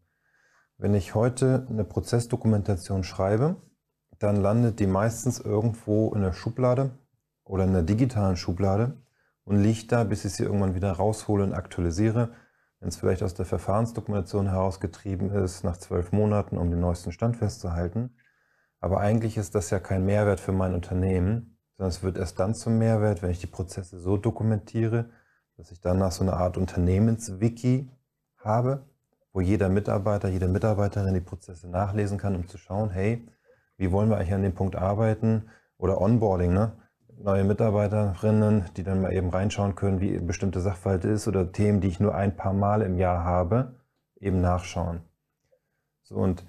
Wenn 0.79 0.95
ich 0.95 1.17
heute 1.17 1.67
eine 1.69 1.83
Prozessdokumentation 1.83 3.03
schreibe, 3.03 3.57
dann 4.21 4.37
landet 4.37 4.79
die 4.79 4.87
meistens 4.87 5.41
irgendwo 5.41 6.15
in 6.15 6.23
der 6.23 6.33
Schublade 6.33 6.91
oder 7.43 7.65
in 7.65 7.73
der 7.73 7.83
digitalen 7.83 8.37
Schublade 8.37 8.99
und 9.43 9.61
liegt 9.61 9.91
da, 9.91 10.05
bis 10.05 10.25
ich 10.25 10.35
sie 10.35 10.45
irgendwann 10.45 10.77
wieder 10.77 10.93
raushole 10.93 11.43
und 11.43 11.55
aktualisiere, 11.55 12.31
wenn 12.81 12.89
es 12.89 12.97
vielleicht 12.97 13.23
aus 13.23 13.35
der 13.35 13.47
Verfahrensdokumentation 13.47 14.49
herausgetrieben 14.49 15.31
ist, 15.31 15.65
nach 15.65 15.77
zwölf 15.77 16.13
Monaten, 16.13 16.57
um 16.57 16.71
den 16.71 16.81
neuesten 16.81 17.13
Stand 17.13 17.37
festzuhalten. 17.37 18.17
Aber 18.81 19.01
eigentlich 19.01 19.37
ist 19.37 19.55
das 19.55 19.71
ja 19.71 19.79
kein 19.79 20.07
Mehrwert 20.07 20.41
für 20.41 20.53
mein 20.53 20.75
Unternehmen, 20.75 21.59
sondern 21.77 21.91
es 21.91 22.03
wird 22.03 22.17
erst 22.17 22.41
dann 22.41 22.55
zum 22.55 22.79
Mehrwert, 22.79 23.23
wenn 23.23 23.31
ich 23.31 23.41
die 23.41 23.47
Prozesse 23.47 24.01
so 24.01 24.17
dokumentiere, 24.17 25.11
dass 25.57 25.71
ich 25.71 25.81
danach 25.81 26.13
so 26.13 26.25
eine 26.25 26.33
Art 26.33 26.57
Unternehmenswiki 26.57 27.91
habe, 28.39 28.87
wo 29.33 29.43
jeder 29.43 29.69
Mitarbeiter, 29.69 30.29
jede 30.29 30.49
Mitarbeiterin 30.49 31.13
die 31.13 31.21
Prozesse 31.21 31.69
nachlesen 31.69 32.17
kann, 32.17 32.35
um 32.35 32.49
zu 32.49 32.57
schauen, 32.57 32.91
hey, 32.91 33.29
wie 33.77 33.93
wollen 33.93 34.09
wir 34.09 34.17
eigentlich 34.17 34.35
an 34.35 34.43
dem 34.43 34.55
Punkt 34.55 34.77
arbeiten? 34.77 35.51
Oder 35.77 36.01
Onboarding, 36.01 36.53
ne? 36.53 36.73
Neue 37.23 37.45
Mitarbeiterinnen, 37.45 38.65
die 38.77 38.83
dann 38.83 39.03
mal 39.03 39.13
eben 39.13 39.31
reinschauen 39.31 39.75
können, 39.75 40.01
wie 40.01 40.19
bestimmte 40.19 40.61
Sachverhalte 40.61 41.09
ist 41.09 41.29
oder 41.29 41.53
Themen, 41.53 41.81
die 41.81 41.89
ich 41.89 42.01
nur 42.01 42.15
ein 42.15 42.37
paar 42.37 42.53
Mal 42.53 42.83
im 42.83 42.97
Jahr 42.97 43.25
habe, 43.25 43.75
eben 44.21 44.41
nachschauen. 44.41 45.01
So, 46.03 46.17
und 46.17 46.45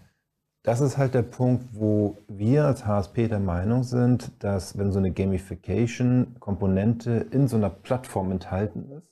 das 0.63 0.79
ist 0.79 0.97
halt 0.97 1.15
der 1.15 1.23
Punkt, 1.23 1.65
wo 1.71 2.19
wir 2.27 2.65
als 2.65 2.85
HSP 2.85 3.27
der 3.27 3.39
Meinung 3.39 3.83
sind, 3.83 4.43
dass 4.43 4.77
wenn 4.77 4.91
so 4.91 4.99
eine 4.99 5.11
Gamification-Komponente 5.11 7.25
in 7.31 7.47
so 7.47 7.57
einer 7.57 7.71
Plattform 7.71 8.31
enthalten 8.31 8.91
ist, 8.91 9.11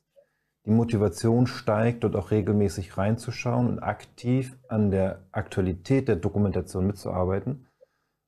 die 0.65 0.72
Motivation 0.72 1.48
steigt, 1.48 2.04
dort 2.04 2.15
auch 2.15 2.32
regelmäßig 2.32 2.98
reinzuschauen 2.98 3.67
und 3.67 3.80
aktiv 3.80 4.58
an 4.67 4.91
der 4.91 5.24
Aktualität 5.32 6.08
der 6.08 6.17
Dokumentation 6.17 6.86
mitzuarbeiten. 6.86 7.65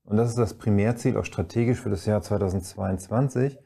Und 0.04 0.16
das 0.16 0.30
ist 0.30 0.38
das 0.38 0.54
Primärziel 0.54 1.16
auch 1.16 1.24
strategisch 1.24 1.80
für 1.80 1.90
das 1.90 2.06
Jahr 2.06 2.22
2022, 2.22 3.58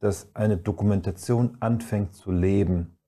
dass 0.00 0.34
eine 0.34 0.56
Dokumentation 0.56 1.56
anfängt 1.60 2.14
zu 2.14 2.32
leben 2.32 2.98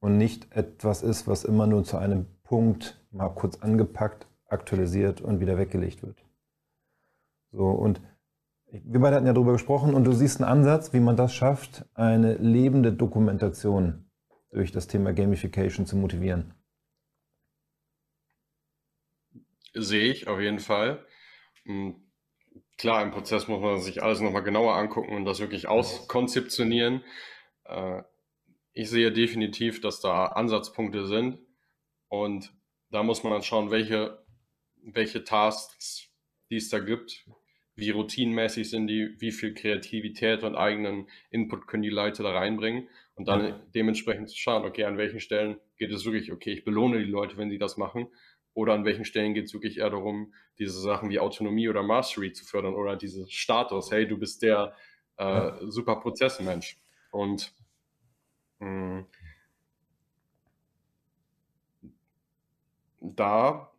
und 0.00 0.18
nicht 0.18 0.52
etwas 0.54 1.02
ist, 1.02 1.26
was 1.26 1.44
immer 1.44 1.66
nur 1.66 1.84
zu 1.84 1.96
einem 1.96 2.26
Punkt 2.42 3.02
mal 3.10 3.30
kurz 3.30 3.60
angepackt 3.60 4.26
aktualisiert 4.46 5.20
und 5.20 5.40
wieder 5.40 5.58
weggelegt 5.58 6.02
wird. 6.02 6.24
So, 7.52 7.68
und 7.70 8.00
wir 8.70 9.00
beide 9.00 9.16
hatten 9.16 9.26
ja 9.26 9.32
darüber 9.32 9.52
gesprochen 9.52 9.94
und 9.94 10.04
du 10.04 10.12
siehst 10.12 10.40
einen 10.40 10.50
Ansatz, 10.50 10.92
wie 10.92 11.00
man 11.00 11.16
das 11.16 11.34
schafft, 11.34 11.86
eine 11.94 12.34
lebende 12.34 12.92
Dokumentation 12.92 14.10
durch 14.50 14.72
das 14.72 14.86
Thema 14.86 15.12
Gamification 15.12 15.86
zu 15.86 15.96
motivieren. 15.96 16.54
Sehe 19.74 20.10
ich 20.10 20.26
auf 20.28 20.40
jeden 20.40 20.58
Fall. 20.58 21.04
Klar, 22.78 23.02
im 23.02 23.10
Prozess 23.10 23.48
muss 23.48 23.60
man 23.60 23.80
sich 23.80 24.02
alles 24.02 24.20
nochmal 24.20 24.44
genauer 24.44 24.74
angucken 24.74 25.14
und 25.14 25.24
das 25.24 25.40
wirklich 25.40 25.68
auskonzeptionieren. 25.68 27.04
Äh, 27.64 28.02
ich 28.72 28.88
sehe 28.88 29.12
definitiv, 29.12 29.80
dass 29.80 30.00
da 30.00 30.26
Ansatzpunkte 30.26 31.06
sind 31.06 31.38
und 32.08 32.52
da 32.90 33.02
muss 33.02 33.22
man 33.24 33.32
dann 33.32 33.42
schauen, 33.42 33.70
welche 33.70 34.24
welche 34.82 35.24
Tasks, 35.24 36.10
die 36.50 36.56
es 36.56 36.68
da 36.68 36.78
gibt, 36.78 37.26
wie 37.74 37.90
routinenmäßig 37.90 38.68
sind 38.70 38.88
die, 38.88 39.14
wie 39.18 39.30
viel 39.30 39.54
Kreativität 39.54 40.42
und 40.42 40.56
eigenen 40.56 41.08
Input 41.30 41.66
können 41.66 41.82
die 41.82 41.90
Leute 41.90 42.22
da 42.22 42.32
reinbringen 42.32 42.88
und 43.14 43.28
dann 43.28 43.62
dementsprechend 43.74 44.30
zu 44.30 44.36
schauen, 44.36 44.64
okay, 44.64 44.84
an 44.84 44.98
welchen 44.98 45.20
Stellen 45.20 45.58
geht 45.76 45.92
es 45.92 46.04
wirklich, 46.04 46.32
okay, 46.32 46.52
ich 46.52 46.64
belohne 46.64 46.98
die 46.98 47.10
Leute, 47.10 47.36
wenn 47.36 47.50
sie 47.50 47.58
das 47.58 47.76
machen 47.76 48.08
oder 48.58 48.74
an 48.74 48.84
welchen 48.84 49.04
Stellen 49.04 49.34
geht 49.34 49.44
es 49.44 49.54
wirklich 49.54 49.78
eher 49.78 49.90
darum, 49.90 50.34
diese 50.58 50.80
Sachen 50.80 51.10
wie 51.10 51.20
Autonomie 51.20 51.68
oder 51.68 51.84
Mastery 51.84 52.32
zu 52.32 52.44
fördern 52.44 52.74
oder 52.74 52.96
dieses 52.96 53.30
Status, 53.32 53.92
hey, 53.92 54.08
du 54.08 54.18
bist 54.18 54.42
der 54.42 54.74
äh, 55.16 55.52
super 55.68 56.00
Prozessmensch. 56.00 56.76
Und 57.12 57.54
mh, 58.58 58.68
mm, 58.68 59.06
da 63.00 63.70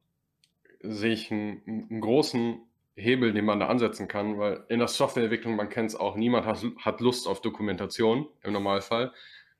sehe 0.81 1.11
ich 1.11 1.29
einen, 1.29 1.61
einen, 1.67 1.99
großen 1.99 2.61
Hebel, 2.95 3.33
den 3.33 3.43
man 3.43 3.59
da 3.59 3.67
ansetzen 3.67 4.07
kann, 4.07 4.39
weil 4.39 4.63
in 4.69 4.79
der 4.79 4.87
Softwareentwicklung, 4.87 5.57
man 5.57 5.67
kennt 5.67 5.89
es 5.89 5.95
auch, 5.97 6.15
niemand 6.15 6.45
hat, 6.45 6.63
hat 6.77 7.01
Lust 7.01 7.27
auf 7.27 7.41
Dokumentation 7.41 8.29
im 8.43 8.53
Normalfall, 8.53 9.11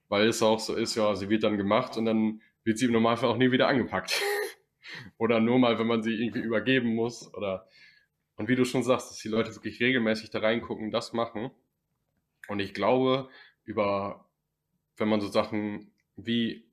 weil 0.08 0.30
es 0.30 0.42
auch 0.42 0.62
so 0.62 0.76
ist, 0.76 0.96
ja, 0.96 1.14
sie 1.18 1.30
wird 1.30 1.44
dann 1.44 1.58
gemacht 1.58 1.98
und 1.98 2.06
dann 2.06 2.42
wird 2.64 2.78
sie 2.78 2.86
im 2.86 2.94
Normalfall 2.94 3.30
auch 3.30 3.38
nie 3.38 3.52
wieder 3.52 3.68
angepackt. 3.68 4.22
oder 5.18 5.40
nur 5.40 5.60
mal, 5.60 5.80
wenn 5.80 5.88
man 5.88 6.04
sie 6.04 6.14
irgendwie 6.14 6.40
übergeben 6.40 6.96
muss 6.96 7.34
oder 7.34 7.68
und 8.40 8.48
wie 8.48 8.56
du 8.56 8.64
schon 8.64 8.84
sagst, 8.84 9.10
dass 9.12 9.18
die 9.18 9.28
Leute 9.28 9.54
wirklich 9.54 9.82
regelmäßig 9.82 10.30
da 10.30 10.40
reingucken, 10.40 10.92
das 10.92 11.12
machen. 11.12 11.52
Und 12.48 12.60
ich 12.62 12.74
glaube, 12.74 13.28
über, 13.66 14.30
wenn 14.96 15.10
man 15.10 15.20
so 15.20 15.28
Sachen 15.28 15.92
wie 16.16 16.66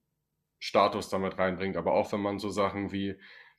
Status 0.60 1.08
damit 1.08 1.38
reinbringt, 1.38 1.76
aber 1.76 1.94
auch 1.94 2.12
wenn 2.12 2.20
man 2.20 2.38
so 2.38 2.50
Sachen 2.50 2.92
wie 2.92 3.16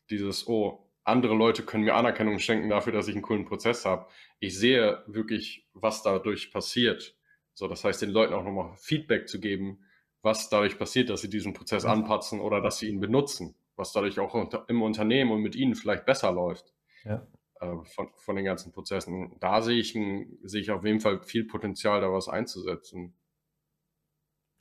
dieses, 0.10 0.48
oh, 0.48 0.88
andere 1.04 1.36
Leute 1.36 1.64
können 1.64 1.84
mir 1.84 1.96
Anerkennung 1.96 2.40
schenken 2.40 2.70
dafür, 2.70 2.94
dass 2.94 3.10
ich 3.10 3.16
einen 3.16 3.24
coolen 3.24 3.44
Prozess 3.44 3.86
habe. 3.86 4.08
Ich 4.40 4.58
sehe 4.58 5.04
wirklich, 5.08 5.68
was 5.74 6.02
dadurch 6.02 6.52
passiert. 6.52 7.14
So, 7.54 7.68
das 7.68 7.84
heißt, 7.84 8.02
den 8.02 8.12
Leuten 8.12 8.34
auch 8.34 8.44
nochmal 8.44 8.74
Feedback 8.78 9.28
zu 9.28 9.42
geben, 9.42 9.84
was 10.22 10.50
dadurch 10.50 10.78
passiert, 10.78 11.10
dass 11.10 11.22
sie 11.22 11.30
diesen 11.30 11.54
Prozess 11.54 11.84
anpassen 11.84 12.40
oder 12.40 12.62
dass 12.62 12.80
sie 12.80 12.88
ihn 12.88 13.02
benutzen, 13.02 13.56
was 13.78 13.94
dadurch 13.94 14.20
auch 14.20 14.34
unter, 14.34 14.66
im 14.68 14.82
Unternehmen 14.82 15.32
und 15.32 15.42
mit 15.42 15.56
ihnen 15.56 15.76
vielleicht 15.76 16.06
besser 16.06 16.32
läuft. 16.32 16.74
Ja. 17.06 17.26
Äh, 17.60 17.84
von, 17.86 18.10
von 18.18 18.36
den 18.36 18.46
ganzen 18.46 18.72
Prozessen. 18.72 19.38
Da 19.40 19.62
sehe 19.62 19.80
ich, 19.80 19.96
ein, 19.96 20.38
sehe 20.44 20.62
ich 20.62 20.72
auf 20.72 20.84
jeden 20.84 21.00
Fall 21.00 21.22
viel 21.22 21.46
Potenzial, 21.46 22.02
da 22.02 22.12
was 22.12 22.28
einzusetzen. 22.28 23.16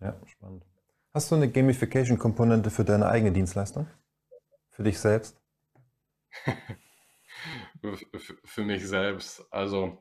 Ja, 0.00 0.20
spannend. 0.26 0.64
Hast 1.12 1.30
du 1.30 1.34
eine 1.34 1.50
Gamification-Komponente 1.50 2.70
für 2.70 2.84
deine 2.84 3.08
eigene 3.08 3.32
Dienstleistung? 3.32 3.88
Für 4.70 4.82
dich 4.82 4.98
selbst? 4.98 5.40
für 8.44 8.64
mich 8.64 8.86
selbst. 8.86 9.46
Also, 9.50 9.98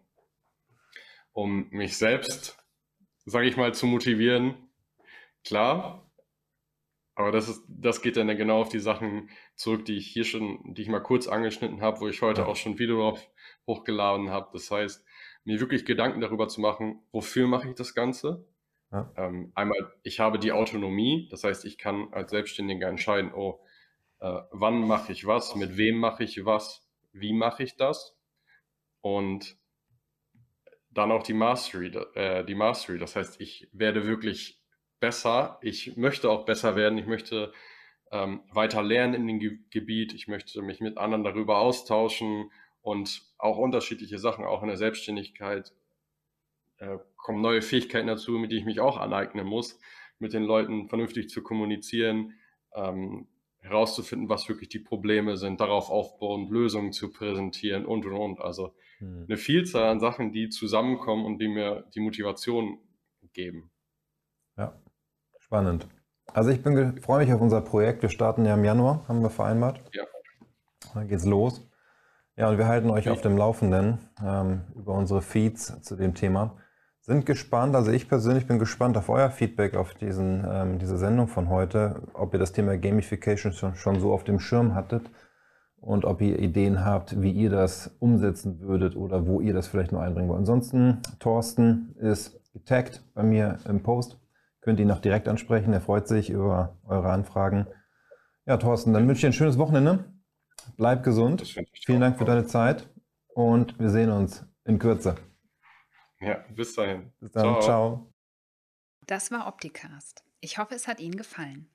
um 1.32 1.70
mich 1.70 1.98
selbst, 1.98 2.58
sage 3.26 3.48
ich 3.48 3.56
mal, 3.56 3.74
zu 3.74 3.88
motivieren, 3.88 4.70
klar. 5.44 6.05
Aber 7.16 7.32
das, 7.32 7.48
ist, 7.48 7.64
das 7.68 8.02
geht 8.02 8.18
dann 8.18 8.28
genau 8.36 8.60
auf 8.60 8.70
die 8.70 8.80
Sachen 8.80 9.30
zurück, 9.56 9.86
die 9.86 9.98
ich 9.98 10.08
hier 10.08 10.26
schon, 10.26 10.74
die 10.74 10.82
ich 10.82 10.90
mal 10.90 11.00
kurz 11.00 11.28
angeschnitten 11.28 11.82
habe, 11.82 12.02
wo 12.02 12.08
ich 12.10 12.22
heute 12.22 12.42
ja. 12.42 12.48
auch 12.48 12.58
schon 12.58 12.78
Video 12.78 12.98
drauf 12.98 13.30
hochgeladen 13.66 14.30
habe. 14.30 14.50
Das 14.52 14.70
heißt, 14.70 15.06
mir 15.46 15.60
wirklich 15.60 15.86
Gedanken 15.86 16.20
darüber 16.20 16.50
zu 16.50 16.60
machen, 16.60 17.02
wofür 17.12 17.48
mache 17.48 17.70
ich 17.70 17.76
das 17.76 17.96
Ganze? 17.96 18.46
Ja. 18.92 19.12
Ähm, 19.16 19.52
einmal, 19.56 19.94
ich 20.04 20.20
habe 20.20 20.40
die 20.40 20.52
Autonomie, 20.52 21.28
das 21.32 21.44
heißt, 21.44 21.66
ich 21.66 21.78
kann 21.78 22.14
als 22.14 22.32
Selbstständiger 22.32 22.90
entscheiden, 22.90 23.34
oh, 23.34 23.62
äh, 24.20 24.42
wann 24.52 24.86
mache 24.86 25.12
ich 25.12 25.26
was, 25.26 25.56
mit 25.56 25.78
wem 25.78 25.98
mache 25.98 26.24
ich 26.24 26.46
was, 26.46 26.86
wie 27.14 27.34
mache 27.34 27.64
ich 27.64 27.78
das 27.78 28.18
und 29.02 29.58
dann 30.90 31.12
auch 31.12 31.24
die 31.24 31.34
Mastery, 31.34 31.88
äh, 32.16 32.44
die 32.46 32.56
Mastery. 32.56 32.98
Das 32.98 33.16
heißt, 33.16 33.40
ich 33.42 33.70
werde 33.74 34.08
wirklich 34.08 34.65
besser. 35.00 35.60
Ich 35.62 35.98
möchte 35.98 36.30
auch 36.30 36.46
besser 36.46 36.76
werden. 36.76 36.98
Ich 36.98 37.06
möchte 37.06 37.54
ähm, 38.12 38.42
weiter 38.52 38.84
lernen 38.84 39.14
in 39.14 39.28
dem 39.28 39.40
Ge 39.40 39.60
Gebiet. 39.70 40.14
Ich 40.14 40.28
möchte 40.28 40.62
mich 40.62 40.80
mit 40.80 40.98
anderen 40.98 41.24
darüber 41.24 41.60
austauschen 41.60 42.52
und 42.82 43.24
auch 43.38 43.58
unterschiedliche 43.58 44.20
Sachen, 44.20 44.46
auch 44.46 44.62
in 44.62 44.68
der 44.68 44.78
Selbstständigkeit 44.78 45.74
äh, 46.78 46.98
kommen 47.16 47.42
neue 47.42 47.62
Fähigkeiten 47.62 48.08
dazu, 48.08 48.34
mit 48.34 48.52
denen 48.52 48.60
ich 48.60 48.66
mich 48.66 48.80
auch 48.80 48.98
aneignen 48.98 49.48
muss, 49.48 49.80
mit 50.20 50.34
den 50.34 50.44
Leuten 50.44 50.88
vernünftig 50.88 51.30
zu 51.30 51.42
kommunizieren, 51.42 52.34
ähm, 52.74 53.28
herauszufinden, 53.60 54.30
was 54.30 54.48
wirklich 54.48 54.70
die 54.70 54.80
Probleme 54.80 55.38
sind, 55.38 55.60
darauf 55.60 55.90
aufbauend 55.90 56.52
Lösungen 56.52 56.92
zu 56.92 57.12
präsentieren 57.12 57.86
und 57.86 58.06
und 58.06 58.14
und. 58.14 58.42
Also 58.42 58.76
hm. 59.00 59.26
eine 59.28 59.38
Vielzahl 59.38 59.90
an 59.90 60.00
Sachen, 60.00 60.32
die 60.32 60.50
zusammenkommen 60.50 61.26
und 61.26 61.40
die 61.40 61.48
mir 61.48 61.90
die 61.96 62.02
Motivation 62.02 62.78
geben. 63.34 63.72
Ja, 64.58 64.80
spannend. 65.46 65.88
Also 66.34 66.50
ich 66.50 66.62
freue 66.62 67.20
mich 67.20 67.34
auf 67.34 67.42
unser 67.42 67.62
Projekt. 67.62 68.02
Wir 68.02 68.10
starten 68.10 68.46
ja 68.46 68.56
im 68.56 68.66
Januar, 68.66 69.06
haben 69.08 69.22
wir 69.22 69.30
vereinbart. 69.30 69.82
Ja. 69.94 70.04
Dann 70.94 71.08
geht's 71.08 71.26
los. 71.26 71.70
Ja, 72.36 72.50
und 72.50 72.58
wir 72.58 72.68
halten 72.68 72.90
euch 72.90 73.10
auf 73.10 73.22
dem 73.22 73.38
Laufenden 73.38 74.00
ähm, 74.22 74.64
über 74.76 74.94
unsere 74.94 75.22
Feeds 75.22 75.82
zu 75.82 75.96
dem 75.96 76.16
Thema. 76.16 76.58
Sind 77.00 77.26
gespannt, 77.26 77.76
also 77.76 77.92
ich 77.92 78.10
persönlich 78.10 78.48
bin 78.48 78.58
gespannt 78.58 78.98
auf 78.98 79.10
euer 79.10 79.30
Feedback 79.30 79.76
auf 79.76 79.94
diesen, 79.94 80.44
ähm, 80.50 80.80
diese 80.80 80.98
Sendung 80.98 81.28
von 81.28 81.50
heute, 81.50 82.02
ob 82.14 82.34
ihr 82.34 82.40
das 82.40 82.52
Thema 82.52 82.78
Gamification 82.78 83.54
schon, 83.54 83.76
schon 83.76 84.00
so 84.00 84.12
auf 84.12 84.24
dem 84.24 84.40
Schirm 84.40 84.74
hattet 84.74 85.10
und 85.78 86.04
ob 86.04 86.20
ihr 86.20 86.40
Ideen 86.40 86.84
habt, 86.84 87.22
wie 87.22 87.32
ihr 87.32 87.52
das 87.52 87.96
umsetzen 88.00 88.60
würdet 88.60 88.96
oder 88.96 89.28
wo 89.28 89.40
ihr 89.40 89.54
das 89.54 89.68
vielleicht 89.68 89.92
nur 89.92 90.02
einbringen 90.02 90.28
wollt. 90.28 90.40
Ansonsten, 90.40 91.02
Thorsten 91.20 91.96
ist 92.00 92.42
getaggt 92.52 93.04
bei 93.14 93.22
mir 93.22 93.60
im 93.70 93.84
Post. 93.84 94.20
Könnt 94.66 94.80
ihn 94.80 94.88
noch 94.88 95.00
direkt 95.00 95.28
ansprechen. 95.28 95.74
Er 95.74 95.80
freut 95.80 96.08
sich 96.08 96.32
über 96.32 96.80
eure 96.88 97.12
Anfragen. 97.12 97.68
Ja, 98.48 98.58
Thorsten, 98.58 98.94
dann 98.94 99.08
wünsche 99.08 99.20
ich 99.20 99.22
dir 99.22 99.28
ein 99.28 99.34
schönes 99.34 99.60
Wochenende. 99.60 100.12
Bleib 100.76 101.04
gesund. 101.04 101.44
Vielen 101.86 102.02
Dank 102.02 102.18
für 102.18 102.26
deine 102.26 102.48
Zeit 102.48 102.90
und 103.36 103.78
wir 103.78 103.92
sehen 103.92 104.10
uns 104.10 104.44
in 104.64 104.80
Kürze. 104.80 105.18
Ja, 106.20 106.44
bis 106.50 106.74
dahin. 106.74 107.14
Bis 107.20 107.32
dann. 107.34 107.44
Ciao. 107.44 107.62
Ciao. 107.62 108.14
Das 109.06 109.30
war 109.30 109.46
Opticast. 109.46 110.24
Ich 110.42 110.58
hoffe, 110.58 110.74
es 110.74 110.88
hat 110.88 111.00
Ihnen 111.00 111.16
gefallen. 111.16 111.70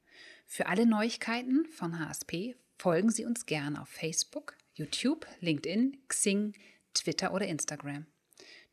Für 0.48 0.66
alle 0.66 0.84
Neuigkeiten 0.84 1.66
von 1.66 1.96
HSP 1.96 2.56
folgen 2.76 3.10
Sie 3.10 3.24
uns 3.24 3.46
gerne 3.46 3.80
auf 3.80 3.88
Facebook, 3.88 4.56
YouTube, 4.74 5.28
LinkedIn, 5.38 5.96
Xing, 6.08 6.54
Twitter 6.92 7.32
oder 7.32 7.46
Instagram. 7.46 8.06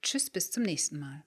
Tschüss, 0.02 0.32
bis 0.32 0.50
zum 0.50 0.64
nächsten 0.64 0.98
Mal. 0.98 1.24